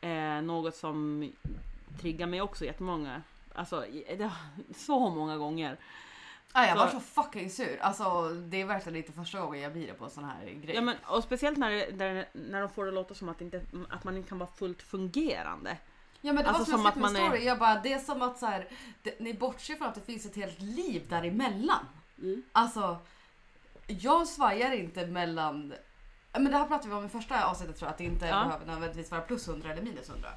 [0.00, 1.32] Eh, något som
[2.00, 3.22] triggar mig också jättemånga.
[3.54, 3.84] Alltså
[4.76, 5.76] så många gånger.
[6.52, 7.78] Ah, jag Så- var så fucking sur.
[7.80, 10.74] Alltså det är verkligen inte första gången jag blir det på sån här grej.
[10.74, 14.04] Ja, men, och speciellt när, det- när, de får det låta som att, inte, att
[14.04, 15.76] man inte kan vara fullt fungerande.
[16.20, 17.80] Ja men det Alltså var som, som jag skrev min man är- story, jag bara,
[17.80, 18.68] det är som att så här,
[19.02, 21.86] det, ni bortser från att det finns ett helt liv däremellan.
[22.52, 22.98] Alltså,
[23.86, 25.74] jag svajar inte mellan,
[26.32, 28.26] Ja, men det här pratade vi om i första avsnittet tror jag, att det inte
[28.26, 28.44] Ja.
[28.44, 30.28] behöver nödvändigtvis vara plus 100 eller minus 100.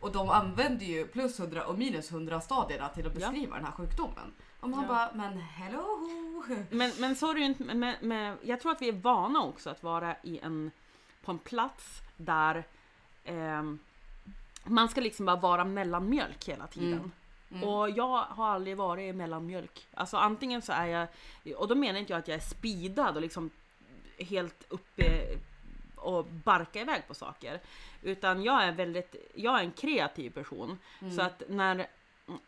[0.00, 3.30] Och de använder ju plus 100 och minus 100 stadierna till att Ja.
[3.30, 4.32] beskriva den här sjukdomen.
[4.64, 4.88] Och man Ja.
[4.88, 6.00] bara, men hello!
[6.70, 9.42] Men, men så är det ju inte, med, med, jag tror att vi är vana
[9.42, 10.70] också att vara i en,
[11.24, 12.64] på en plats där
[13.24, 13.78] ehm,
[14.64, 16.92] man ska liksom bara vara mellanmjölk hela tiden.
[16.92, 17.10] Mm.
[17.50, 17.68] Mm.
[17.68, 19.86] Och jag har aldrig varit mellanmjölk.
[19.94, 21.08] Alltså antingen så är jag,
[21.56, 23.50] och då menar inte jag att jag är speedad och liksom
[24.18, 25.26] helt uppe
[25.96, 27.60] och barka iväg på saker.
[28.02, 30.78] Utan jag är väldigt, jag är en kreativ person.
[31.00, 31.12] Mm.
[31.12, 31.86] Så att när,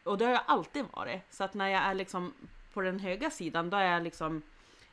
[0.04, 1.22] och det har jag alltid varit.
[1.30, 2.32] Så att när jag är liksom
[2.72, 4.42] på den höga sidan då är jag liksom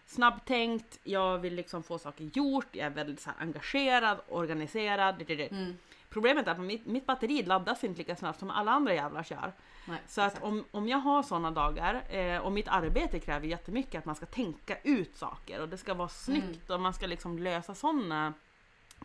[0.06, 5.16] snabbtänkt, jag vill liksom få saker gjort, jag är väldigt så engagerad, organiserad.
[5.20, 5.52] det, det, det.
[5.52, 5.78] Mm.
[6.10, 9.54] Problemet är att mitt, mitt batteri laddas inte lika snabbt som alla andra jävlar kör.
[9.88, 12.04] Nej, Så att om, om jag har sådana dagar
[12.40, 15.94] och och mitt arbete kräver jättemycket att man ska tänka ut saker och det ska
[15.94, 18.34] vara snyggt och man ska liksom lösa sådana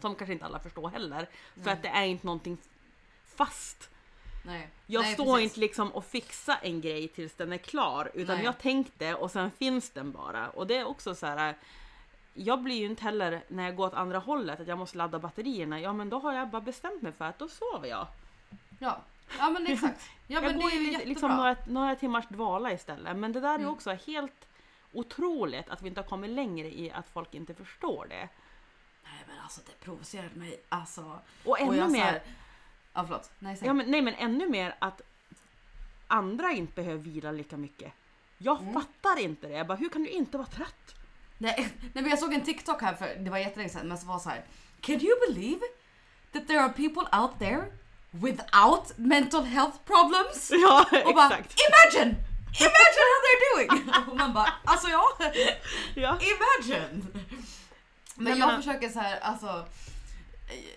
[0.00, 1.28] som kanske inte alla förstår heller.
[1.54, 1.72] För Nej.
[1.72, 2.58] att det är inte någonting
[3.26, 3.90] fast.
[4.48, 4.68] Nej.
[4.86, 5.44] Jag Nej, står precis.
[5.44, 8.44] inte liksom och fixar en grej tills den är klar utan Nej.
[8.44, 10.48] jag tänkte och sen finns den bara.
[10.50, 11.54] Och det är också så här.
[12.34, 15.18] Jag blir ju inte heller när jag går åt andra hållet att jag måste ladda
[15.18, 15.80] batterierna.
[15.80, 18.06] Ja men då har jag bara bestämt mig för att då sover jag.
[18.78, 19.00] Ja.
[19.38, 20.00] ja men exakt.
[20.30, 23.16] Ja, men jag går det är ju liksom några, några timmars dvala istället.
[23.16, 23.70] Men det där är Mm.
[23.70, 24.48] också helt
[24.92, 28.28] otroligt att vi inte har kommit längre i att folk inte förstår det.
[29.04, 30.60] Nej men alltså det provocerade mig.
[30.68, 31.18] Alltså.
[31.44, 32.22] Och ännu och mer, här-
[32.94, 33.30] Ja förlåt.
[33.38, 35.00] Nej, ja, men, nej men ännu mer att
[36.06, 37.92] andra inte behöver vila lika mycket.
[38.38, 38.74] Jag Mm.
[38.74, 39.54] fattar inte det.
[39.54, 40.94] Jag bara, hur kan du inte vara trött?
[41.38, 44.06] Nej, nej men jag såg en TikTok här för det var jättelänge sedan men så
[44.06, 44.44] var så här.
[44.80, 45.60] Can you believe
[46.32, 47.64] that there are people out there
[48.10, 50.50] without mental health problems?
[50.62, 51.54] Ja, Och bara exakt.
[51.68, 52.14] imagine!
[52.60, 53.92] Imagine how they're doing!
[54.10, 55.04] Och man bara alltså ja,
[55.94, 56.18] Ja.
[56.20, 57.06] imagine!
[58.14, 59.66] Men Nej, jag men- försöker så här, alltså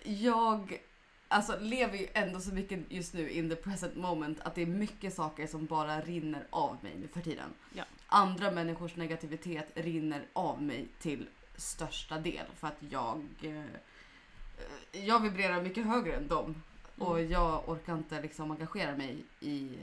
[0.04, 0.80] jag
[1.32, 4.66] alltså, lever ju ändå så mycket just nu in the present moment att det är
[4.66, 7.50] mycket saker som bara rinner av mig nu för tiden.
[7.74, 7.84] Ja.
[8.08, 13.64] Andra människors negativitet rinner av mig till största del för att jag eh,
[14.92, 16.64] jag vibrerar mycket högre än dem
[16.98, 17.32] och Mm.
[17.32, 19.78] jag orkar inte liksom engagera mig i,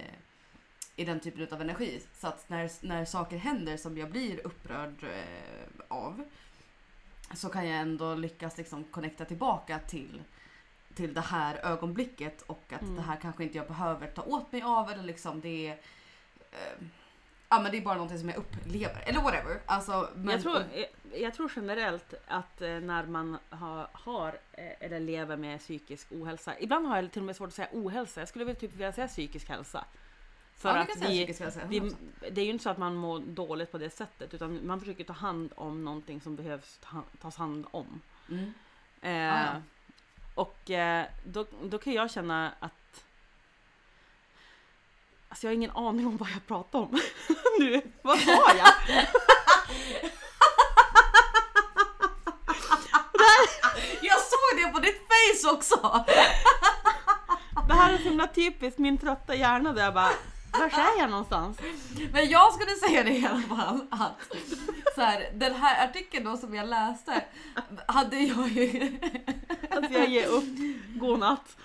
[0.96, 2.02] i den typen av energi.
[2.14, 6.24] Så att när, när saker händer som jag blir upprörd eh, av
[7.34, 10.22] så kan jag ändå lyckas liksom connecta tillbaka till,
[10.98, 12.96] till det här ögonblicket och att Mm.
[12.96, 15.72] det här kanske inte jag behöver ta åt mig av eller liksom det är
[16.52, 16.86] eh,
[17.50, 19.60] Ja men det är bara någonting som jag upplever eller whatever.
[19.66, 24.72] Alltså, men, jag, tror, jag, jag tror generellt att eh, när man har, har eh,
[24.80, 28.20] eller lever med psykisk ohälsa, ibland har jag till och med svårt att säga ohälsa,
[28.20, 29.84] jag skulle väl typ vilja säga psykisk hälsa.
[30.54, 31.94] För ja, att vi, vi, 100%.
[32.30, 35.04] det är ju inte så att man mår dåligt på det sättet utan man försöker
[35.04, 38.00] ta hand om någonting som behövs ta, tas hand om.
[38.28, 38.54] Mm.
[39.00, 39.62] Eh, ja.
[40.38, 42.72] Och eh, då, då kan jag känna att
[45.28, 47.00] Alltså jag har ingen aning om vad jag pratar om.
[47.58, 48.72] nu, vad sa jag?
[54.02, 56.04] Jag såg det på ditt face också!
[57.68, 60.12] Det här är så himla typiskt min trötta hjärna där jag bara
[60.52, 61.58] Var är jag någonstans?
[62.12, 64.36] Men jag skulle säga det i alla fall att
[64.94, 67.24] så här, den här artikeln då som jag läste
[67.86, 68.98] hade jag ju
[69.70, 70.44] Att jag ger upp.
[70.94, 71.56] Godnatt.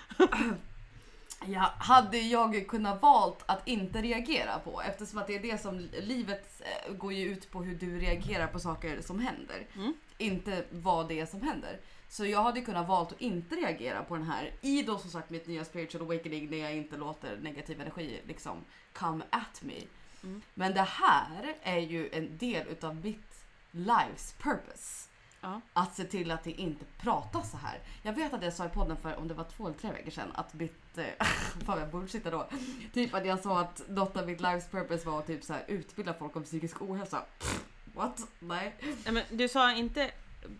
[1.46, 5.88] Ja, hade jag kunnat valt att inte reagera på eftersom att det är det som
[6.00, 9.66] livet eh, går ju ut på hur du reagerar på saker som händer.
[9.76, 9.94] Mm.
[10.18, 11.80] Inte vad det är som händer.
[12.14, 15.30] Så jag hade kunnat valt att inte reagera på den här i då som sagt
[15.30, 19.74] mitt nya spiritual awakening när jag inte låter negativ energi liksom come at me.
[20.22, 20.42] Mm.
[20.54, 25.08] Men det här är ju en del utav mitt lives purpose.
[25.40, 25.60] Ja.
[25.72, 27.78] Att se till att det inte pratas så här.
[28.02, 30.10] Jag vet att jag sa i podden för om det var två eller tre veckor
[30.10, 31.26] sedan att mitt, eh,
[31.66, 32.48] fan jag bullshittar då.
[32.92, 35.64] Typ att jag sa att något av mitt lives purpose var att typ så här,
[35.68, 37.24] utbilda folk om psykisk ohälsa.
[37.38, 38.28] Pff, What?
[38.38, 38.74] Nej.
[38.80, 40.10] Nej, men du sa inte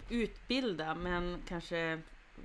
[0.08, 2.00] utbilda men kanske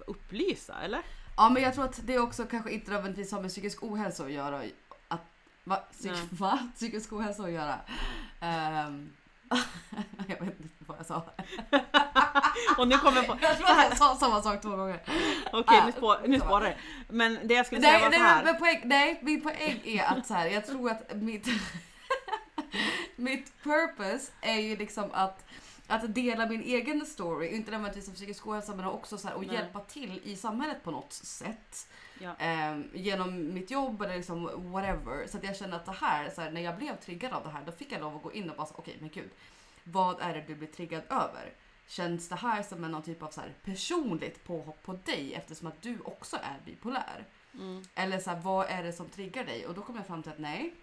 [0.08, 1.02] upplysa eller?
[1.38, 4.32] Ja men jag tror att det också kanske inte nödvändigtvis har med psykisk ohälsa att
[4.32, 4.62] göra.
[5.08, 5.22] Att,
[5.64, 5.76] va?
[5.92, 6.28] Psyk, Nej.
[6.32, 6.60] va?
[6.76, 7.80] Psykisk ohälsa att göra.
[8.40, 9.10] Ehm,
[10.28, 11.24] jag vet inte vad jag sa.
[12.78, 13.38] Och nu kommer jag på...
[13.42, 15.00] Jag tror att jag sa samma sak två gånger.
[15.54, 16.46] Okej Ah, nu, spår, nu så.
[16.46, 16.78] spårar det.
[17.10, 18.44] Men det jag skulle säga Nej, var så nej, här.
[18.44, 21.48] men poäng, nej, min poäng är att så här, jag tror att mitt,
[23.16, 25.46] mitt purpose är ju liksom att,
[25.90, 29.48] att dela min egen story, inte nödvändigtvis om psykisk ohälsa men också så här, att
[29.48, 29.56] Nej.
[29.56, 31.88] hjälpa till i samhället på något sätt.
[32.20, 32.36] Ja.
[32.40, 35.28] Ehm, genom mitt jobb eller liksom whatever.
[35.28, 37.50] Så att jag känner att det här, så här, när jag blev triggad av det
[37.50, 39.30] här, då fick jag lov att gå in och bara okej men gud,
[39.84, 41.54] vad är det du blir triggad över?
[41.88, 45.68] Känns det här som en någon typ av så här personligt påhopp på dig eftersom
[45.68, 47.26] att du också är bipolär?
[47.54, 47.84] Mm.
[47.96, 49.68] Eller så här, vad är det som triggar dig?
[49.68, 50.74] Och då kom jag fram till att nej,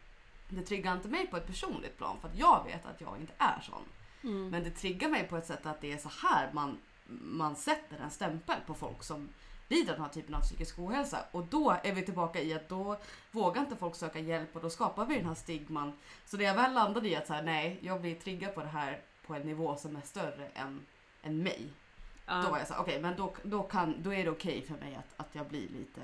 [0.48, 3.32] det triggar inte mig på ett personligt plan för att jag vet att jag inte
[3.38, 3.82] är sån.
[4.22, 4.48] Mm.
[4.48, 6.78] Men det triggar mig på ett sätt att det är så här man,
[7.20, 9.28] man sätter en stämpel på folk som
[9.68, 11.24] lider av den här typen av psykisk ohälsa.
[11.30, 12.96] Och då är vi tillbaka i att då
[13.30, 15.92] vågar inte folk söka hjälp och då skapar vi den här stigman.
[16.24, 18.68] Så när jag väl landade i att så här, nej, jag blir triggad på det
[18.68, 20.80] här på en nivå som är större än,
[21.22, 21.70] än mig.
[22.26, 22.42] Ja.
[22.42, 24.74] Då var jag så här, okej men då, då, kan, då är det okej för
[24.74, 26.00] mig att, att jag blir lite,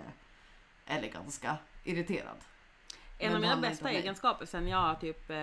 [0.87, 2.37] eller ganska irriterad.
[3.19, 5.37] En Men av det mina bästa egenskaper sen jag typ eh,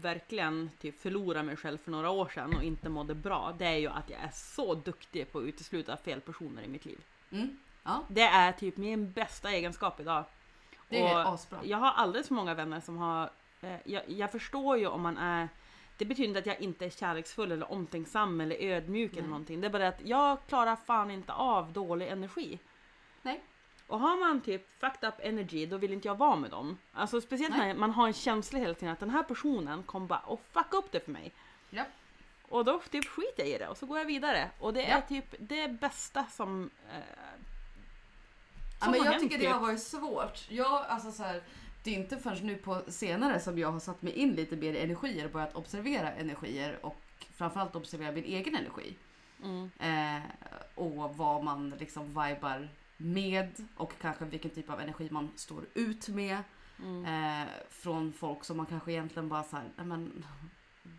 [0.00, 3.54] verkligen typ förlorade mig själv för några år sedan och inte mådde bra.
[3.58, 6.84] Det är ju att jag är så duktig på att utesluta fel personer i mitt
[6.84, 7.00] liv.
[7.30, 7.58] Mm.
[7.82, 10.24] Ja, Det är typ min bästa egenskap idag.
[10.88, 11.58] det är Och asbra.
[11.64, 13.30] Jag har alldeles för många vänner som har...
[13.60, 15.48] Eh, jag, jag förstår ju om man är...
[15.96, 19.30] Det betyder inte att jag inte är kärleksfull eller omtänksam eller ödmjuk eller Nej.
[19.30, 19.60] någonting.
[19.60, 22.58] Det är bara att jag klarar fan inte av dålig energi.
[23.90, 26.78] Och har man typ fucked up energy då vill inte jag vara med dem.
[26.92, 27.66] Alltså speciellt Nej.
[27.68, 30.76] när man har en känsla hela tiden att den här personen kommer bara och fucka
[30.76, 31.32] upp det för mig.
[31.70, 31.88] Japp.
[32.48, 34.50] Och då typ skiter jag i det och så går jag vidare.
[34.60, 35.08] Och det är Japp.
[35.08, 36.70] typ det bästa som...
[36.92, 36.98] Eh,
[38.82, 39.52] Ja, som men har jag hänt, tycker det typ.
[39.52, 40.46] har varit svårt.
[40.50, 41.42] Jag, alltså så här,
[41.84, 44.72] det är inte förrän nu på senare som jag har satt mig in lite mer
[44.72, 46.96] i energier och börjat observera energier och
[47.34, 48.94] framförallt observera min egen energi.
[49.42, 50.22] Mm, Eh,
[50.74, 52.68] och vad man liksom vibar
[53.00, 56.38] med och kanske vilken typ av energi man står ut med.
[56.82, 60.24] mm, Eh, från folk som man kanske egentligen bara så här, "Nej, men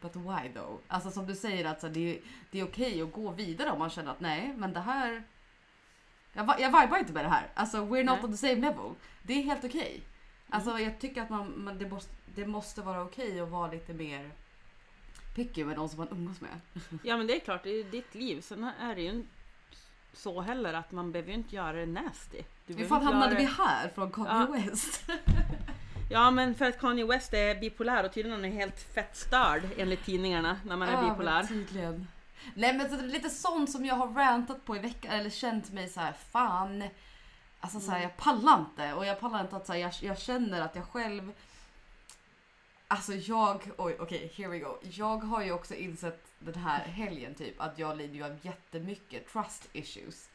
[0.02, 0.80] but why though?
[0.88, 2.22] Alltså som du säger att så, här, det, är-
[2.52, 5.24] det är okej att gå vidare om man känner att nej men det här
[6.34, 7.50] jag, jag vibar inte med det här.
[7.54, 8.24] Alltså we're not Nej.
[8.24, 8.92] on the same level.
[9.24, 10.02] Det är helt okej.
[10.50, 13.94] Alltså jag tycker att man, man, det, måste, det måste vara okej att vara lite
[13.94, 14.32] mer
[15.36, 16.60] picky med de som man umgås med.
[17.04, 18.42] Ja men det är klart, det är ju ditt liv.
[18.42, 19.30] Sen är det ju inte
[20.14, 22.44] så heller att man behöver ju inte göra det nasty.
[22.68, 24.46] Du Hur fan hamnade vi här från Kanye Ja.
[24.46, 25.04] West?
[26.10, 30.06] Ja men för att Kanye West är bipolär och tydligen är helt fett störd enligt
[30.06, 31.44] tidningarna när man är Ja, bipolär.
[31.44, 32.08] Tydligen.
[32.54, 35.30] Nej men så det är lite sånt som jag har rantat på i veckan eller
[35.30, 36.84] känt mig så här fan.
[37.60, 38.10] Alltså så här, Mm.
[38.10, 40.86] jag pallar inte och jag pallar inte att så här, jag, jag känner att jag
[40.88, 41.32] själv
[42.92, 44.78] Alltså jag, oj okej here we go.
[44.82, 49.28] Jag har ju också insett den här helgen typ att jag lider ju av jättemycket
[49.28, 50.30] trust issues.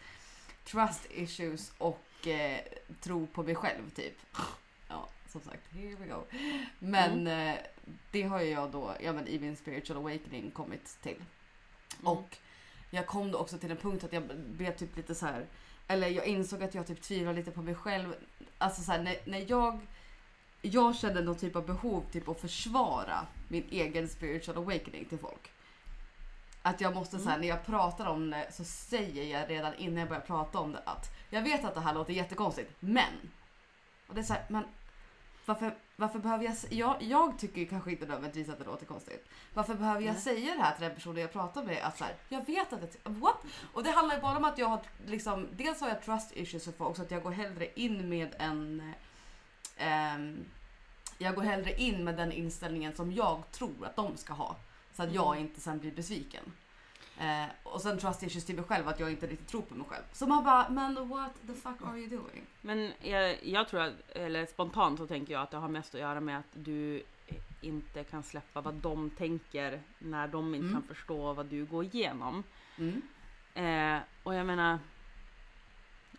[0.65, 2.61] Trust issues och eh,
[3.01, 4.15] tro på mig själv typ.
[4.89, 6.23] Ja som sagt, here we go.
[6.79, 7.59] Men eh,
[8.11, 11.17] det har ju jag då ja, men i min spiritual awakening kommit till.
[11.17, 12.07] Mm.
[12.07, 12.37] Och
[12.91, 15.47] jag kom då också till en punkt att jag blev typ lite så här.
[15.89, 18.15] Eller jag insåg att jag typ tvivlar lite på mig själv.
[18.59, 19.81] Alltså så här, när, när jag
[20.63, 25.51] jag kände någon typ av behov typ att försvara min egen spiritual awakening till folk.
[26.63, 29.99] Att jag måste så här, när jag pratar om det så säger jag redan innan
[29.99, 33.31] jag börjar prata om det att jag vet att det här låter jättekonstigt men.
[34.07, 34.65] Och det är så här, men
[35.47, 39.29] varför, varför behöver jag, jag Jag tycker kanske inte nödvändigtvis att det låter konstigt.
[39.55, 40.23] Varför behöver jag Nej.
[40.23, 41.79] säga det här till den personen jag pratar med?
[41.83, 43.37] Att så här, jag vet att det, what?
[43.73, 46.65] Och det handlar ju bara om att jag har liksom, dels har jag trust issues
[46.65, 48.93] för folk så att jag går hellre in med en
[49.77, 50.45] ehm,
[51.19, 54.57] jag går hellre in med den inställningen som jag tror att de ska ha.
[54.93, 55.39] Så att jag Mm.
[55.49, 56.45] inte sen blir besviken.
[57.19, 59.87] Eh, och sen trust issues till mig själv att jag inte riktigt tror på mig
[59.91, 60.03] själv.
[60.13, 62.43] Så man bara, men what the fuck are you doing?
[62.61, 66.01] Men jag, jag tror att, eller spontant så tänker jag att det har mest att
[66.01, 67.03] göra med att du
[67.61, 70.81] inte kan släppa vad de tänker när de inte Mm.
[70.83, 72.43] kan förstå vad du går igenom.
[72.79, 73.03] Mm.
[73.55, 74.79] Eh, och jag menar,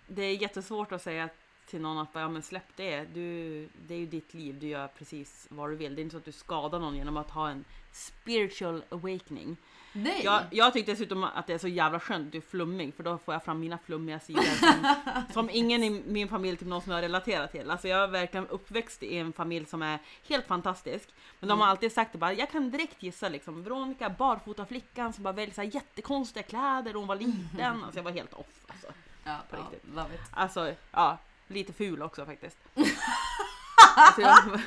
[0.08, 1.30] det är jättesvårt att säga
[1.68, 3.04] till någon att ja men släpp det.
[3.04, 5.96] Du, det är ju ditt liv, du gör precis vad du vill.
[5.96, 9.58] Det är inte så att du skadar någon genom att ha en spiritual awakening.
[9.94, 10.22] Nej!
[10.24, 13.04] Jag, jag tycker dessutom att det är så jävla skönt att du är flummig för
[13.04, 14.96] då får jag fram mina flummiga sidor som,
[15.34, 17.72] som ingen i min familj typ någonsin har relaterat till.
[17.72, 21.10] Alltså jag är verkligen uppväxt i en familj som är helt fantastisk.
[21.40, 21.72] Men de har Mm.
[21.72, 25.54] alltid sagt det bara, jag kan direkt gissa liksom Veronica barfota flickan som bara väljer
[25.56, 27.84] så här jättekonstiga kläder och hon var liten.
[27.84, 28.88] Alltså jag var helt off alltså.
[29.24, 29.90] ja, på ja, riktigt.
[30.16, 30.30] it.
[30.32, 31.18] Alltså ja,
[31.48, 32.58] lite ful också faktiskt.
[33.96, 34.62] alltså, jag,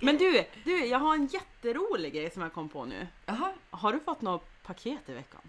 [0.00, 3.06] men du, du, jag har en jätterolig grej som jag kom på nu.
[3.26, 3.52] Jaha.
[3.70, 5.40] Har du fått något paket i veckan?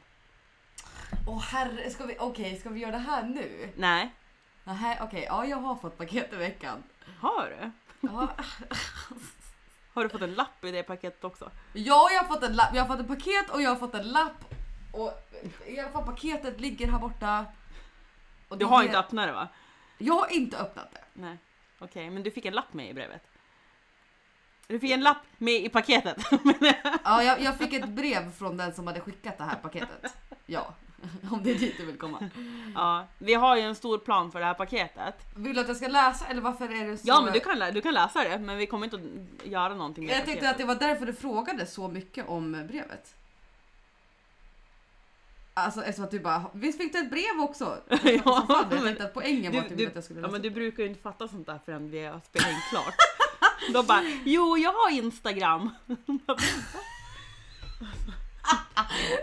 [1.28, 3.70] Åh herre, ska vi, okej, ska vi göra det här nu?
[3.76, 4.16] Nej.
[4.64, 6.84] Nähä, okej, ja jag har fått paket i veckan.
[7.20, 7.72] Har du?
[8.08, 8.30] Ja,
[9.94, 11.52] Har du fått en lapp i det paketet också?
[11.74, 13.96] ja jag har fått en lapp, jag har fått ett paket och jag har fått
[13.96, 14.54] en lapp.
[14.92, 15.12] Och
[15.66, 17.46] i alla fall paketet ligger här borta.
[18.50, 19.48] Du har inte öppnat det va?
[20.02, 21.02] Jag har inte öppnat det.
[21.14, 21.38] Nej.
[21.80, 23.24] Okej, men du fick en lapp med i brevet?
[24.68, 26.18] Du fick en lapp med i paketet?
[27.04, 30.14] Ja, jag, jag fick ett brev från den som hade skickat det här paketet.
[30.46, 30.74] Ja,
[31.32, 32.30] om det är dit du vill komma.
[32.76, 35.16] ja, vi har ju en stor plan för det här paketet.
[35.36, 37.04] Vill du att jag ska läsa eller varför är det så?
[37.08, 39.76] Ja, men du kan, lä- du kan läsa det, men vi kommer inte att göra
[39.76, 40.52] någonting med Jag tänkte paketet.
[40.52, 43.16] att det var därför du frågade så mycket om brevet.
[45.60, 47.78] Alltså eftersom att du bara, visst fick du ett brev också?
[47.90, 50.22] Ja, Så fan, jag men tänkte att poängen var Du, typ att jag skulle ja,
[50.22, 50.32] läsa.
[50.32, 52.96] men du brukar ju inte fatta sånt där förrän vi har spelat in klart.
[53.74, 55.70] Då bara, jo jag har Instagram.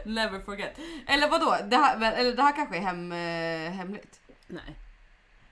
[0.05, 0.79] Never forget.
[1.07, 1.57] Eller vadå?
[1.69, 4.21] Det här, eller det här kanske är hem, eh, hemligt?
[4.47, 4.77] Nej.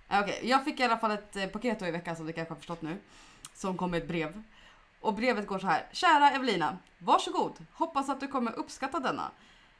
[0.09, 2.33] Ja, Okej, jag fick i alla fall ett eh, paket då i veckan som du
[2.33, 2.97] kanske har förstått nu.
[3.55, 4.43] Som kom med ett brev.
[5.01, 5.87] Och brevet går så här.
[5.93, 7.67] Kära Evelina, varsågod.
[7.73, 9.31] Hoppas att du kommer uppskatta denna.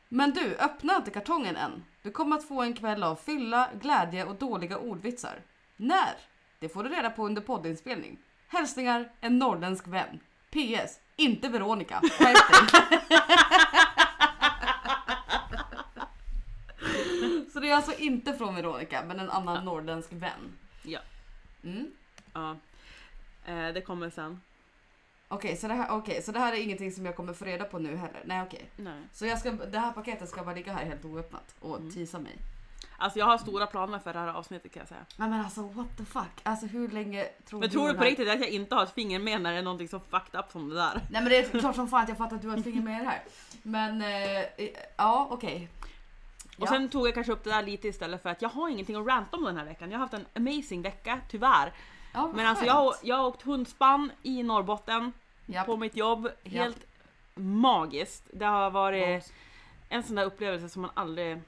[0.09, 1.85] Men du, öppna inte kartongen än.
[2.03, 5.41] Du kommer att få en kväll av fylla, glädje och dåliga ordvitsar.
[5.77, 6.15] När?
[6.59, 8.19] Det får du reda på under poddinspelning.
[8.49, 10.21] Hälsningar, en norrländsk vän.
[10.51, 11.01] PS.
[11.17, 12.01] Inte Veronica.
[17.53, 20.59] Så det är alltså inte från Veronica, men en annan norrländsk vän.
[20.83, 21.01] Ja.
[21.65, 21.91] Mm.
[22.33, 22.57] ja.
[23.45, 24.41] Eh, det kommer sen.
[25.35, 27.65] Okej, så, det här- okej, så det här är ingenting som jag kommer få reda
[27.65, 28.23] på nu heller?
[28.25, 28.71] Nej, okej.
[28.77, 29.03] Nej.
[29.13, 31.91] Så jag ska, det här paketet ska bara ligga här helt oöppnat och Mm.
[31.93, 32.37] tisa mig.
[32.99, 35.01] Alltså jag har stora planer för det här avsnittet kan jag säga.
[35.17, 36.41] Men, men alltså what the fuck?
[36.43, 38.83] Alltså hur länge tror Men tror du den på här- riktigt att jag inte har
[38.83, 40.93] ett finger med när det är någonting så fucked up som det där?
[41.11, 42.83] Nej men det är klart som fan att jag fattar att du har ett finger
[42.83, 43.23] med i det här.
[43.63, 45.69] Men eh, ja, okej.
[46.59, 46.67] Och Ja.
[46.67, 49.07] sen tog jag kanske upp det där lite istället för att jag har ingenting att
[49.07, 49.91] ranta om den här veckan.
[49.91, 51.73] Jag har haft en amazing vecka, tyvärr.
[52.15, 52.67] Ja, Men alltså skönt.
[52.67, 55.13] jag, har- jag har åkt hundspann i Norrbotten
[55.47, 55.67] Japp.
[55.67, 56.29] på mitt jobb.
[56.45, 56.87] Helt
[57.35, 58.25] magiskt.
[58.33, 59.33] Det har varit
[59.89, 61.41] en sån där upplevelse som man aldrig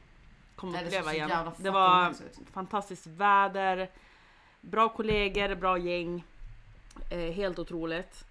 [0.57, 1.51] kommer såg uppleva igen.
[1.59, 2.14] Det var
[2.53, 3.90] fantastiskt väder,
[4.61, 6.24] bra kollegor, bra gäng.
[7.11, 8.24] Eh, helt otroligt.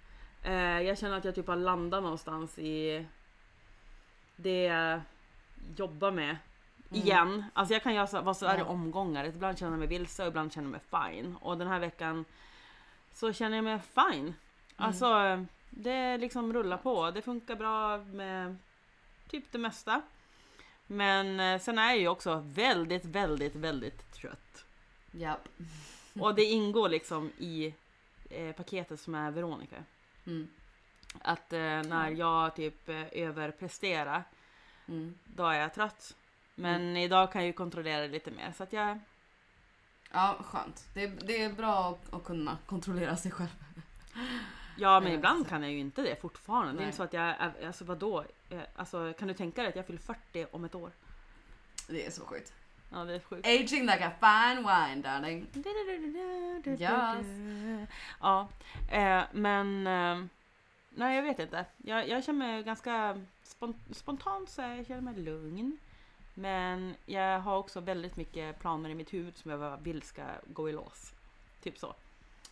[0.43, 3.05] Eh, jag känner att jag typ har landat någonstans i
[4.35, 5.01] det jag
[5.75, 6.37] jobbar med.
[6.91, 7.45] Igen.
[7.53, 9.25] Alltså jag kan göra så, vara så här i omgångar.
[9.25, 11.35] Ibland känner jag mig vilse och ibland känner jag mig fine.
[11.35, 12.25] Och den här veckan
[13.13, 14.33] så känner jag mig fine.
[14.75, 17.11] Alltså det liksom rullar på.
[17.11, 18.57] Det funkar bra med
[19.29, 20.01] typ det mesta.
[20.87, 24.65] Men eh, sen är jag ju också väldigt, väldigt, väldigt trött.
[25.11, 25.47] Japp.
[26.19, 27.73] Och det ingår liksom i
[28.29, 29.75] eh, paketet som är Veronica.
[30.25, 30.47] Mm.
[31.21, 34.23] Att eh, när jag typ eh, överpresterar,
[34.87, 35.17] Mm.
[35.23, 36.15] då är jag trött.
[36.55, 38.51] Men idag kan jag ju kontrollera det lite mer.
[38.57, 38.99] Så att jag,
[40.11, 40.85] Ja, skönt.
[40.93, 43.49] Det är, det är bra att kunna kontrollera sig själv.
[44.77, 46.71] Ja men Eh, ibland kan jag ju inte det fortfarande.
[46.71, 46.85] Det är Nej.
[46.85, 48.23] inte så att jag, alltså vadå?
[48.49, 50.91] Eh, Alltså kan du tänka dig att jag fyller 40 om ett år?
[51.87, 52.53] Det är så sjukt.
[52.91, 53.47] Ja det är sjukt.
[53.47, 55.47] Aging like a fine wine darling.
[56.65, 57.89] Yes.
[58.21, 58.47] Ja,
[58.91, 60.25] eh, men eh,
[60.89, 61.65] nej jag vet inte.
[61.77, 65.77] Jag, jag känner mig ganska spon- spontant så jag känner mig lugn.
[66.33, 70.69] Men jag har också väldigt mycket planer i mitt huvud som jag vill ska gå
[70.69, 71.13] i lås.
[71.63, 71.95] Typ så.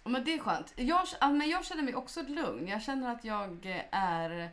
[0.03, 0.73] Men det är skönt.
[0.75, 2.67] Jag, ja, men jag känner mig också lugn.
[2.67, 4.49] Jag känner att jag är...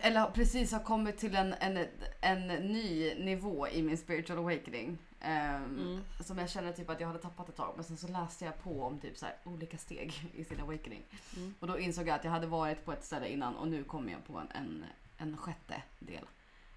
[0.00, 1.86] Eller precis har kommit till en, en,
[2.20, 4.98] en ny nivå i min spiritual awakening.
[5.20, 6.04] Ehm, Mm.
[6.20, 7.72] Som jag känner typ att jag hade tappat ett tag.
[7.74, 11.02] Men sen så läste jag på om typ så här olika steg i sin awakening.
[11.36, 11.54] Mm.
[11.60, 14.12] Och då insåg jag att jag hade varit på ett ställe innan och nu kommer
[14.12, 14.84] jag på en, en,
[15.18, 16.24] en sjätte del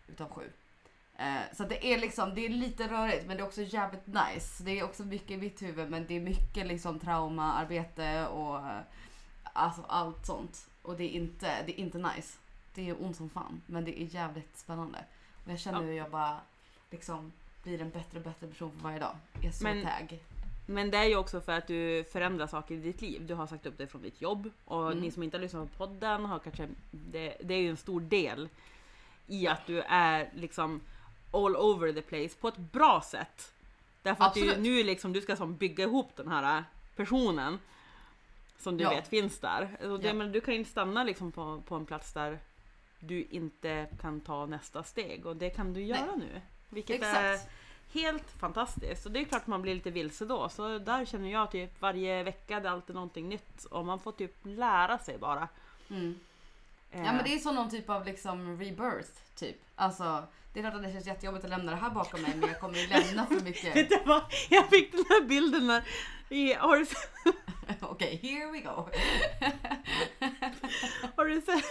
[0.08, 0.52] utav sju.
[1.20, 4.64] Eh, så det är liksom, det är lite rörigt men det är också jävligt nice.
[4.64, 8.80] Det är också mycket i mitt huvud men det är mycket liksom traumaarbete och eh,
[9.44, 10.68] alltså allt sånt.
[10.82, 12.38] Och det är inte, det är inte nice.
[12.74, 15.00] Det är ont som fan men det är jävligt spännande.
[15.46, 15.86] Och jag känner Ja.
[15.86, 16.38] hur jag bara
[16.92, 17.32] liksom
[17.64, 19.16] blir en bättre och bättre person för varje dag.
[19.34, 20.20] Jag är så Men- tag.
[20.66, 23.26] Men det är ju också för att du förändrar saker i ditt liv.
[23.26, 25.00] Du har sagt upp dig från ditt jobb och Mm.
[25.00, 28.02] ni som inte har lyssnat på podden har kanske, det, det är ju en stor
[28.02, 28.50] del
[29.28, 30.82] i att du är liksom
[31.32, 33.54] all over the place på ett bra sätt.
[34.02, 34.64] Därför att du, Absolut.
[34.64, 36.64] nu liksom, du ska som bygga ihop den här
[36.96, 37.60] personen
[38.58, 38.90] som du Ja.
[38.90, 39.78] vet finns där.
[39.92, 40.14] Och det, Ja.
[40.14, 42.40] men du kan ju inte stanna liksom på, på en plats där
[43.00, 46.42] du inte kan ta nästa steg och det kan du göra nu.
[46.70, 47.50] Vilket är Exakt.
[47.94, 49.06] helt fantastiskt.
[49.06, 50.50] Och det är klart man blir lite vilse då.
[50.50, 53.64] Så där känner jag typ varje vecka det är alltid någonting nytt.
[53.66, 55.48] Och man får typ lära sig bara.
[55.90, 56.20] Mm.
[56.92, 59.58] Eh, Ja men det är som någon typ av liksom rebirth typ.
[59.76, 60.24] Alltså
[60.62, 62.60] det är klart att det känns jättejobbigt att lämna det här bakom mig men jag
[62.60, 63.76] kommer ju lämna för mycket.
[63.76, 64.22] Vet du vad?
[64.50, 65.84] Jag fick den här bilden när...
[66.60, 66.86] Har, du,
[67.82, 68.70] Okej, here we go.
[71.16, 71.66] har du sett?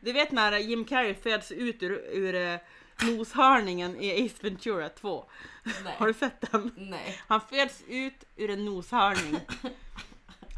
[0.00, 2.58] Du vet när Jim Carrey föds ut ur, ur eh,
[3.02, 5.24] noshörningen i Ace Ventura 2.
[5.84, 5.94] Nej.
[5.98, 6.70] Har du sett den?
[6.76, 7.20] Nej.
[7.26, 9.40] Han föds ut ur en noshörning.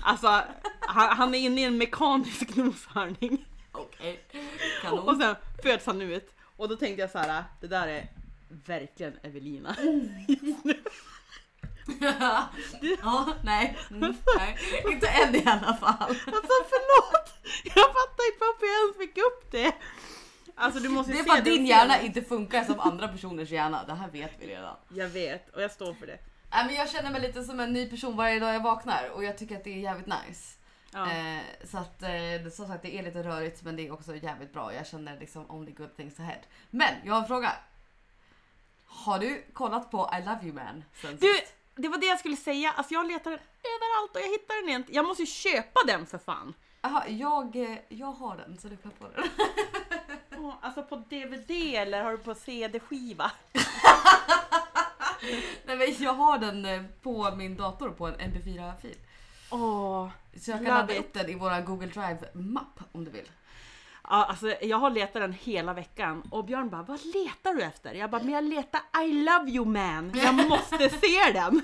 [0.03, 0.43] Alltså,
[0.81, 3.47] han, han är inne i en mekanisk noshörning.
[3.73, 4.21] Okej.
[4.33, 5.21] Och Kanon.
[5.21, 6.36] sen föds han ut.
[6.57, 8.09] Och då tänkte jag så här, det där är
[8.49, 9.77] verkligen Evelina.
[12.01, 12.49] ja,
[13.45, 13.77] nej.
[13.91, 14.59] Mm, nej.
[14.93, 15.97] Inte än i alla fall.
[16.09, 17.35] Alltså förlåt!
[17.65, 19.73] Jag fattar inte varför jag ens fick upp det.
[20.59, 22.07] Alltså Det är för att din hjärna scenen.
[22.07, 23.85] inte funkar som andra personers hjärna.
[23.87, 24.77] Det här vet vi redan.
[24.89, 26.19] Jag vet och jag står för det.
[26.51, 29.25] Nej, men jag känner mig lite som en ny person varje dag jag vaknar och
[29.25, 30.57] jag tycker att det är jävligt nice.
[30.97, 31.13] Ja.
[31.13, 34.53] Eh, så att eh, som sagt det är lite rörigt men det är också jävligt
[34.53, 34.75] bra.
[34.75, 36.41] Jag känner liksom only good things ahead.
[36.71, 37.53] Men jag har en fråga.
[38.87, 41.55] Har du kollat på I love you man sen Du, sist?
[41.75, 42.73] det var det jag skulle säga.
[42.77, 44.95] Alltså jag letar den överallt och jag hittar den inte.
[44.95, 46.55] Jag måste ju köpa den för fan.
[46.83, 49.25] Jaha, jag, eh, jag har den så du kan få den.
[50.45, 53.31] Åh, alltså på DVD eller har du på CD-skiva?
[55.65, 58.97] Nej men jag har den eh, på min dator på en mp4-fil.
[59.51, 60.09] Åh.
[60.41, 63.31] Så jag kan ladda upp den i våra Google Drive-mapp om du vill.
[64.09, 67.95] Ja, alltså, jag har letat den hela veckan och Björn bara vad letar du efter?
[67.95, 70.13] Jag bara men jag letar I love you man.
[70.15, 71.63] Jag måste se den.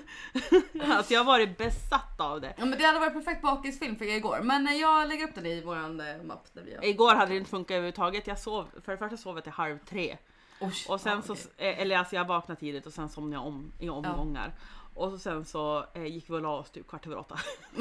[0.92, 2.54] alltså jag har varit besatt av det.
[2.58, 4.40] Ja men det hade varit perfekt bakisfilm för er igår.
[4.42, 6.84] Men eh, jag lägger upp den i våran eh, mapp där vi har.
[6.84, 8.26] Igår hade det inte funkat överhuvudtaget.
[8.26, 10.16] Jag sov, för det första sov jag till halv tre.
[10.60, 11.44] Oj, Och sen ja, så, okej.
[11.56, 14.52] eh, eller alltså jag vaknade tidigt och sen somnade jag om i omgångar.
[14.94, 17.38] Och så sen så eh, gick vi och la oss typ kvart över åtta.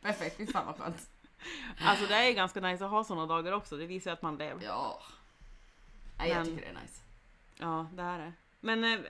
[0.00, 1.10] Perfekt, fy fan vad skönt.
[1.80, 3.76] Alltså det är ganska nice att ha sådana dagar också.
[3.76, 4.64] Det visar att man lever.
[4.64, 5.02] Ja.
[6.18, 7.00] Nej jag Men- tycker det är nice.
[7.56, 8.32] Ja, det är det.
[8.60, 9.00] Men eh,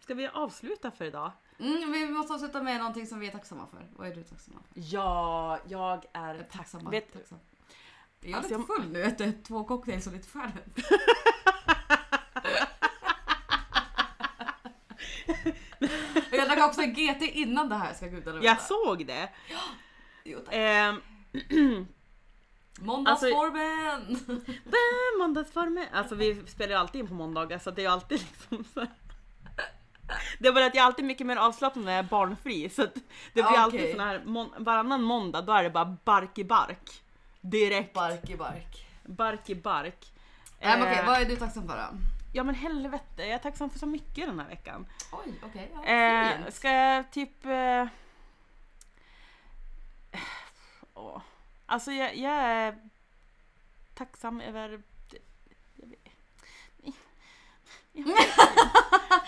[0.00, 1.32] ska vi avsluta för idag?
[1.58, 3.86] Mm, vi måste avsluta med någonting som vi är tacksamma för.
[3.96, 4.80] Vad är du tacksamma för?
[4.80, 6.90] Ja, jag är Tacksamma.
[6.90, 7.38] Vet- tacksam.
[8.22, 10.52] Är jag Alltså, lite full nu efter två cocktails och lite färre?
[16.56, 18.62] jag drack också en GT innan det här ska gudarna Jag veta.
[18.64, 19.28] såg det.
[20.24, 20.54] Jo, tack.
[20.54, 21.00] Ehm,
[22.80, 24.18] Måndagsformen!
[25.18, 25.88] Måndagsformer.
[25.92, 28.80] Alltså vi spelar ju alltid in på måndagar så det är ju alltid liksom så
[28.80, 28.88] här.
[30.38, 32.82] Det är bara att jag är alltid mycket mer avslappnad när jag är barnfri så
[32.82, 32.92] det
[33.32, 34.22] blir Ja, alltid sån här
[34.64, 37.02] varannan måndag då är det bara bark i bark.
[37.40, 37.92] Direkt.
[37.94, 38.86] bark i bark.
[39.04, 40.06] Bark i bark.
[40.60, 41.98] Nej men okej, Eh, vad är du tacksam för då?
[42.36, 44.86] Ja men helvete, jag är tacksam för så mycket den här veckan.
[45.12, 45.70] Oj, okej.
[45.74, 47.46] ja, Eh, ska jag typ...
[47.46, 47.86] Eh,
[50.94, 51.20] åh.
[51.66, 52.78] Alltså jag, jag är
[53.94, 54.82] tacksam över...
[55.76, 56.08] Jag vet,
[57.92, 58.16] jag vet,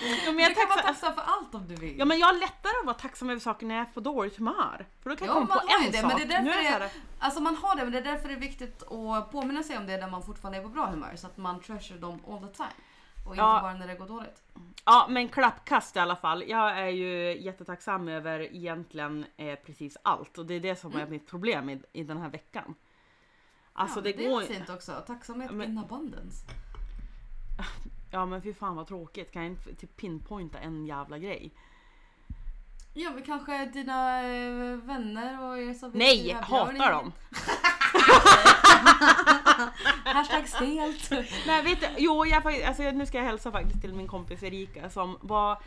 [0.27, 1.99] ja, men jag du är kan vara tacksam, för allt om du vill.
[1.99, 4.37] ja men jag har lättare att vara tacksam över saker när jag är på dåligt
[4.37, 4.87] humör.
[5.03, 6.13] För då kan jag Ja, komma på en det, sak.
[6.19, 8.29] men det är Nu därför så det- Alltså man har det men det är därför
[8.29, 11.17] det är viktigt att påminna sig om det när man fortfarande är på bra humör
[11.17, 12.69] så att man treasure dem all the time.
[13.29, 13.61] Och inte Ja.
[13.63, 14.43] bara när det går dåligt.
[14.85, 16.45] Ja men klappkast i alla fall.
[16.49, 21.07] Jag är ju jättetacksam över egentligen eh, precis allt och det är det som är
[21.07, 22.75] mitt problem i, i den här veckan.
[23.73, 24.93] Alltså ja, det, det går är fint också.
[25.07, 26.45] Tacksamhet Men- in abundance.
[28.11, 31.53] Ja men fy fan vad tråkigt, kan jag inte typ pinpointa en jävla grej?
[32.95, 37.13] Ja men kanske dina eh, vänner och er som Nej, hatar dem!
[40.05, 41.11] Hashtag stelt.
[41.47, 44.91] Nej vet du, jo jag, alltså, nu ska jag hälsa faktiskt till min kompis Erika
[44.91, 45.63] som var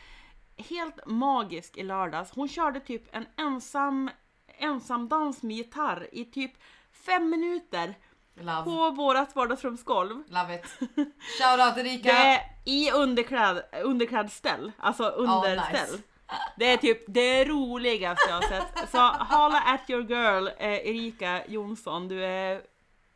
[0.58, 2.32] helt magisk i lördags.
[2.36, 4.10] Hon körde typ en ensam,
[4.58, 6.52] ensam dans med gitarr i typ
[7.06, 7.98] fem minuter
[8.40, 8.64] Love.
[8.64, 10.24] på vårat vardagsrumsgolv.
[10.28, 10.66] Love it.
[11.40, 12.10] Shoutout Erika.
[12.10, 15.92] Det är i underkläd, underklädställ, alltså underställ.
[15.92, 16.04] nice.
[16.58, 18.90] Det är typ det roligaste jag har sett.
[18.92, 22.62] Så hala at your girl eh, Erika Jonsson, du är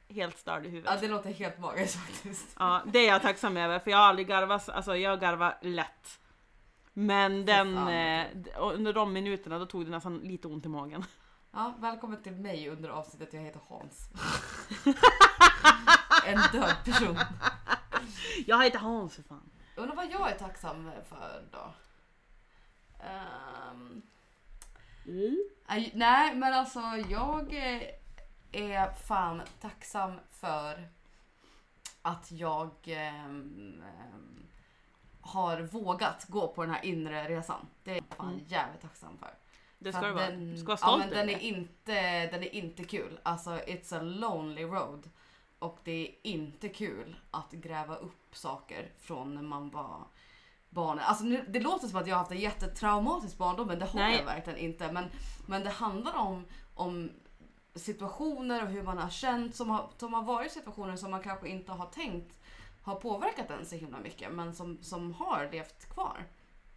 [0.09, 0.91] helt störd i huvudet.
[0.93, 2.55] Ja det låter helt magiskt faktiskt.
[2.59, 6.19] Ja, det är jag tacksam över för jag har aldrig garvat, alltså jag garvar lätt.
[6.93, 8.25] Men den, eh,
[8.59, 11.05] under de minuterna då tog det nästan lite ont i magen.
[11.51, 13.33] Ja, välkommen till mig under avsnittet.
[13.33, 14.09] Jag heter Hans.
[16.25, 17.17] en död person.
[18.45, 19.49] Jag heter Hans för fan.
[19.75, 21.73] Undrar vad jag är tacksam för då?
[23.03, 24.01] Ehm,
[25.67, 26.79] aj- nej, men alltså
[27.09, 27.53] jag
[28.57, 30.89] är fan tacksam för
[32.01, 33.83] att jag ehm,
[35.21, 37.67] har vågat gå på den här inre resan.
[37.83, 38.45] Det är jag fan Mm.
[38.47, 39.33] jävligt tacksam för.
[39.79, 40.29] Det För ska du vara.
[40.29, 43.19] den- Du ska vara ja, stolt men över den är, inte, den är inte kul.
[43.23, 45.09] Alltså it's a lonely road.
[45.59, 50.03] Och det är inte kul att gräva upp saker från när man var
[50.69, 50.99] barn.
[50.99, 53.99] Alltså nu, det låter som att jag har haft en jättetraumatisk barndom men det har
[53.99, 54.17] Nej.
[54.17, 54.91] jag verkligen inte.
[54.91, 55.05] Men,
[55.47, 56.45] men det handlar om,
[56.75, 57.11] om
[57.75, 61.49] situationer och hur man har känt som har, som har varit situationer som man kanske
[61.49, 62.35] inte har tänkt
[62.81, 66.25] har påverkat en så himla mycket men som, som har levt kvar.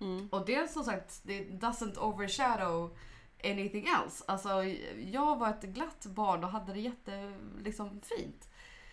[0.00, 0.28] Mm.
[0.32, 2.96] Och det som sagt, det doesn't overshadow
[3.44, 4.24] anything else.
[4.28, 4.64] Alltså
[5.12, 7.32] jag var ett glatt barn och hade det jätte,
[7.62, 8.48] liksom, fint.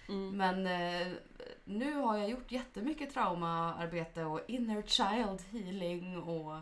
[0.10, 0.38] Mm.
[0.38, 1.08] Men eh,
[1.64, 6.58] nu har jag gjort jättemycket traumaarbete och inner child healing och,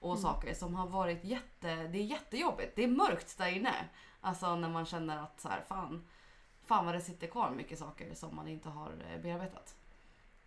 [0.00, 0.22] och Mm.
[0.22, 2.76] saker som har varit jätte, det är jättejobbigt.
[2.76, 3.74] Det är mörkt där inne.
[4.20, 6.06] Alltså när man känner att så här, fan,
[6.64, 9.76] fan vad det sitter kvar mycket saker som man inte har eh, bearbetat.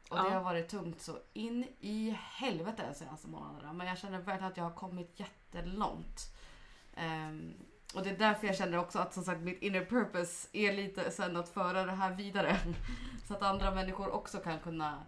[0.09, 0.24] Och Ja.
[0.24, 3.74] det har varit tungt så in i helvete de senaste månaderna.
[3.74, 6.35] Men jag känner verkligen att jag har kommit jättelångt.
[6.95, 7.53] Ehm,
[7.95, 11.11] och det är därför jag känner också att som sagt mitt inner purpose är lite
[11.11, 12.57] sen att föra det här vidare.
[13.27, 15.03] Så att andra människor också kan kunna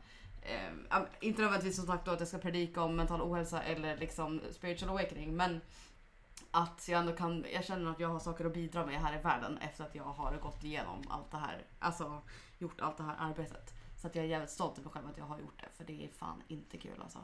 [0.89, 4.41] ja, inte nödvändigtvis som sagt då att jag ska predika om mental ohälsa eller liksom
[4.51, 5.61] spiritual awakening men
[6.55, 9.21] att jag ändå kan, jag känner att jag har saker att bidra med här i
[9.21, 12.21] världen efter att jag har gått igenom allt det här, alltså
[12.57, 13.73] gjort allt det här arbetet.
[14.01, 16.05] Så att jag är jävligt stolt över själv att jag har gjort det för det
[16.05, 17.19] är fan inte kul alltså.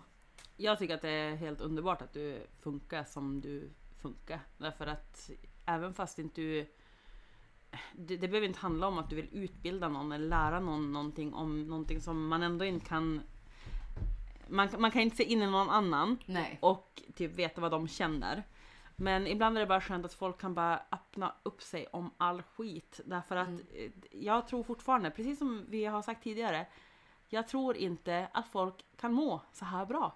[0.57, 3.69] Jag tycker att det är helt underbart att du funkar som du
[4.01, 4.39] funkar.
[4.57, 5.29] Därför att
[5.65, 6.73] även fast inte du...
[7.93, 11.33] Det, det behöver inte handla om att du vill utbilda någon eller lära någon någonting
[11.33, 13.21] om någonting som man ändå inte kan...
[14.47, 16.57] Man, man kan inte se in i någon annan Nej.
[16.61, 18.43] och typ veta vad de känner.
[19.01, 22.41] Men ibland är det bara skönt att folk kan bara öppna upp sig om all
[22.41, 22.99] skit.
[23.05, 23.65] Därför att Mm.
[23.75, 26.65] eh, jag tror fortfarande, precis som vi har sagt tidigare,
[27.29, 30.15] jag tror inte att folk kan må så här bra.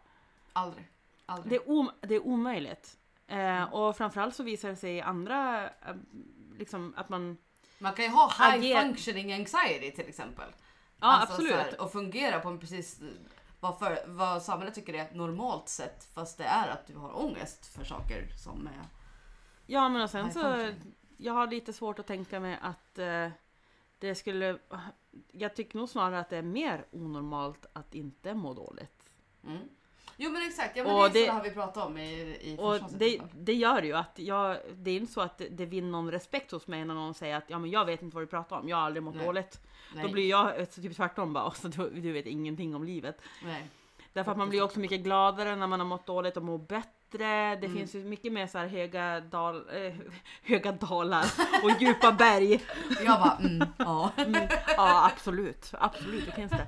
[0.53, 0.87] Aldrig.
[1.25, 1.49] Aldrig.
[1.51, 2.97] Det är, om, det är omöjligt.
[3.27, 5.95] Eh, och framförallt så visar det sig i andra, eh,
[6.57, 7.37] liksom att man...
[7.79, 10.49] Man kan ju ha high Ager- functioning anxiety till exempel.
[10.99, 11.55] Ja Alltså, absolut.
[11.55, 13.01] här, och fungera på en precis
[13.65, 17.65] vad, för, vad samhället tycker är normalt sätt fast det är att du har ångest
[17.65, 18.85] för saker som är
[19.65, 20.71] Ja men och sen så,
[21.17, 23.29] jag har lite svårt att tänka mig att eh, det
[23.99, 24.57] det skulle...
[25.31, 29.09] Jag tycker nog snarare att det är mer onormalt att inte må dåligt.
[29.43, 29.69] Mm.
[30.17, 32.11] Jo men exakt, ja, men Och det har vi pratat om i,
[32.41, 34.57] i Och det, det gör ju att jag...
[34.75, 37.35] Det är inte så att det, det vinner någon respekt hos mig när någon säger
[37.37, 39.25] att ja men jag vet inte vad du pratar om, jag har aldrig mått Nej.
[39.25, 39.61] dåligt.
[39.95, 43.21] Nej, Då blir jag eh, typ tvärtom bara, alltså, du, du vet ingenting om livet.
[43.43, 43.63] nej.
[44.13, 46.89] Därför att man blir också mycket gladare när man har mått dåligt och mår bättre.
[47.55, 47.73] Det Mm.
[47.77, 49.55] finns ju mycket mer så här höga, dal,
[49.85, 49.93] eh,
[50.43, 51.25] höga dalar
[51.63, 52.63] och djupa berg.
[53.05, 54.11] Jag bara mm, ja.
[54.17, 54.47] Mm,
[54.77, 56.67] ja absolut, absolut det finns det.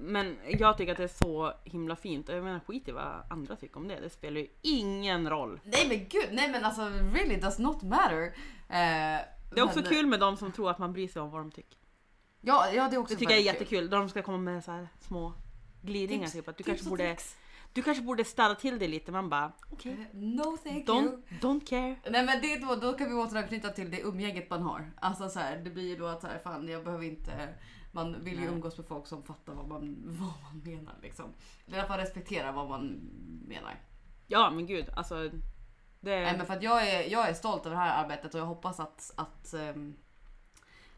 [0.00, 3.22] Men jag tycker att det är så himla fint och jag menar skit i vad
[3.30, 4.00] andra tycker om det.
[4.00, 5.60] Det spelar ju ingen roll.
[5.64, 8.22] Nej men gud, nej men alltså really does not matter.
[8.68, 9.20] Eh,
[9.54, 11.50] Det är också kul med de som tror att man bryr sig om vad de
[11.50, 11.78] tycker.
[12.40, 13.90] Ja, ja det är också Det tycker jag är jättekul.
[13.90, 15.32] De ska komma med så här små
[15.82, 17.36] glidningar Tips- typ att du tips kanske borde, tricks.
[17.72, 19.12] du kanske borde städa till det lite.
[19.12, 21.22] Man bara okej, Eh, No thank don't, you.
[21.40, 21.96] don't care.
[22.10, 24.92] Nej men det är då, då kan vi återanknyta till det umgänget man har.
[25.00, 27.30] Alltså så här, det blir ju då att så här, fan jag behöver inte
[27.98, 28.48] man vill ju Nej.
[28.48, 31.34] umgås med folk som fattar vad man, vad man menar liksom.
[31.66, 32.86] Eller i alla fall respektera vad man
[33.48, 33.74] menar.
[34.26, 35.30] Ja men gud alltså.
[36.00, 38.40] Det, Nej men för att jag är, jag är stolt över det här arbetet och
[38.40, 39.96] jag hoppas att, att, ehm,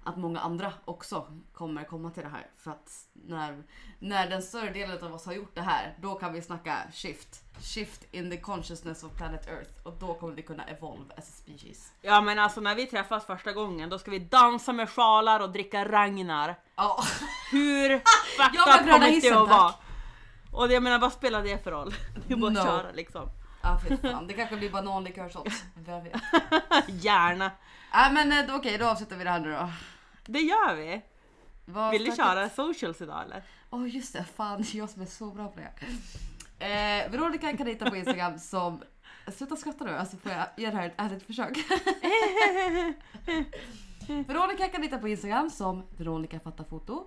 [0.05, 2.47] att många andra också kommer komma till det här.
[2.57, 3.63] För att när,
[3.99, 7.45] när den större delen av oss har gjort det här, då kan vi snacka shift.
[7.63, 9.87] Shift in the consciousness of planet Earth.
[9.87, 11.93] Och då kommer vi kunna evolve as a species.
[12.01, 15.51] Ja men alltså när vi träffas första gången då ska vi dansa med sjalar och
[15.51, 16.55] dricka Ragnar.
[16.77, 17.03] Ja,
[17.51, 17.89] Hur
[18.37, 19.75] fucked up kommer det att vara?
[20.53, 21.95] Och jag menar vad spelar det för roll?
[22.27, 22.59] Det är bara No.
[22.59, 23.29] att köra liksom.
[23.63, 24.27] ja fan.
[24.27, 24.71] Det kanske blir.
[25.75, 26.15] Vem vet?
[27.05, 27.51] Gärna.
[27.95, 29.71] Nej men eh, då- okej, då avslutar vi det här nu då.
[30.27, 31.03] Det gör vi.
[31.65, 33.43] Vad Vill du köra socials idag eller?
[33.71, 35.73] Åh just det, fan jag som är så bra på det.
[36.67, 38.83] Eh, Veronica kan hitta på Instagram som...
[39.37, 41.59] Sluta skratta nu, alltså får jag göra det här ett ärligt försök?
[44.27, 47.07] Veronica kan hitta på Instagram som Veronica fattar foto.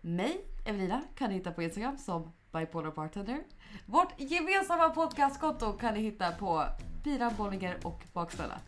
[0.00, 3.42] Mig, Evelina, kan ni hitta på Instagram som Bipolar Bartender.
[3.86, 6.64] Vårt gemensamma podcastkonto kan ni hitta på
[7.04, 8.60] Pira Bollinger och Bakställa.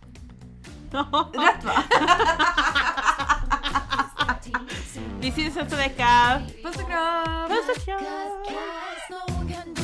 [0.95, 1.83] Rätt va?
[5.21, 6.43] Vi syns nästa vecka.
[6.63, 7.49] Puss och kram!
[7.49, 9.84] Puss och kram!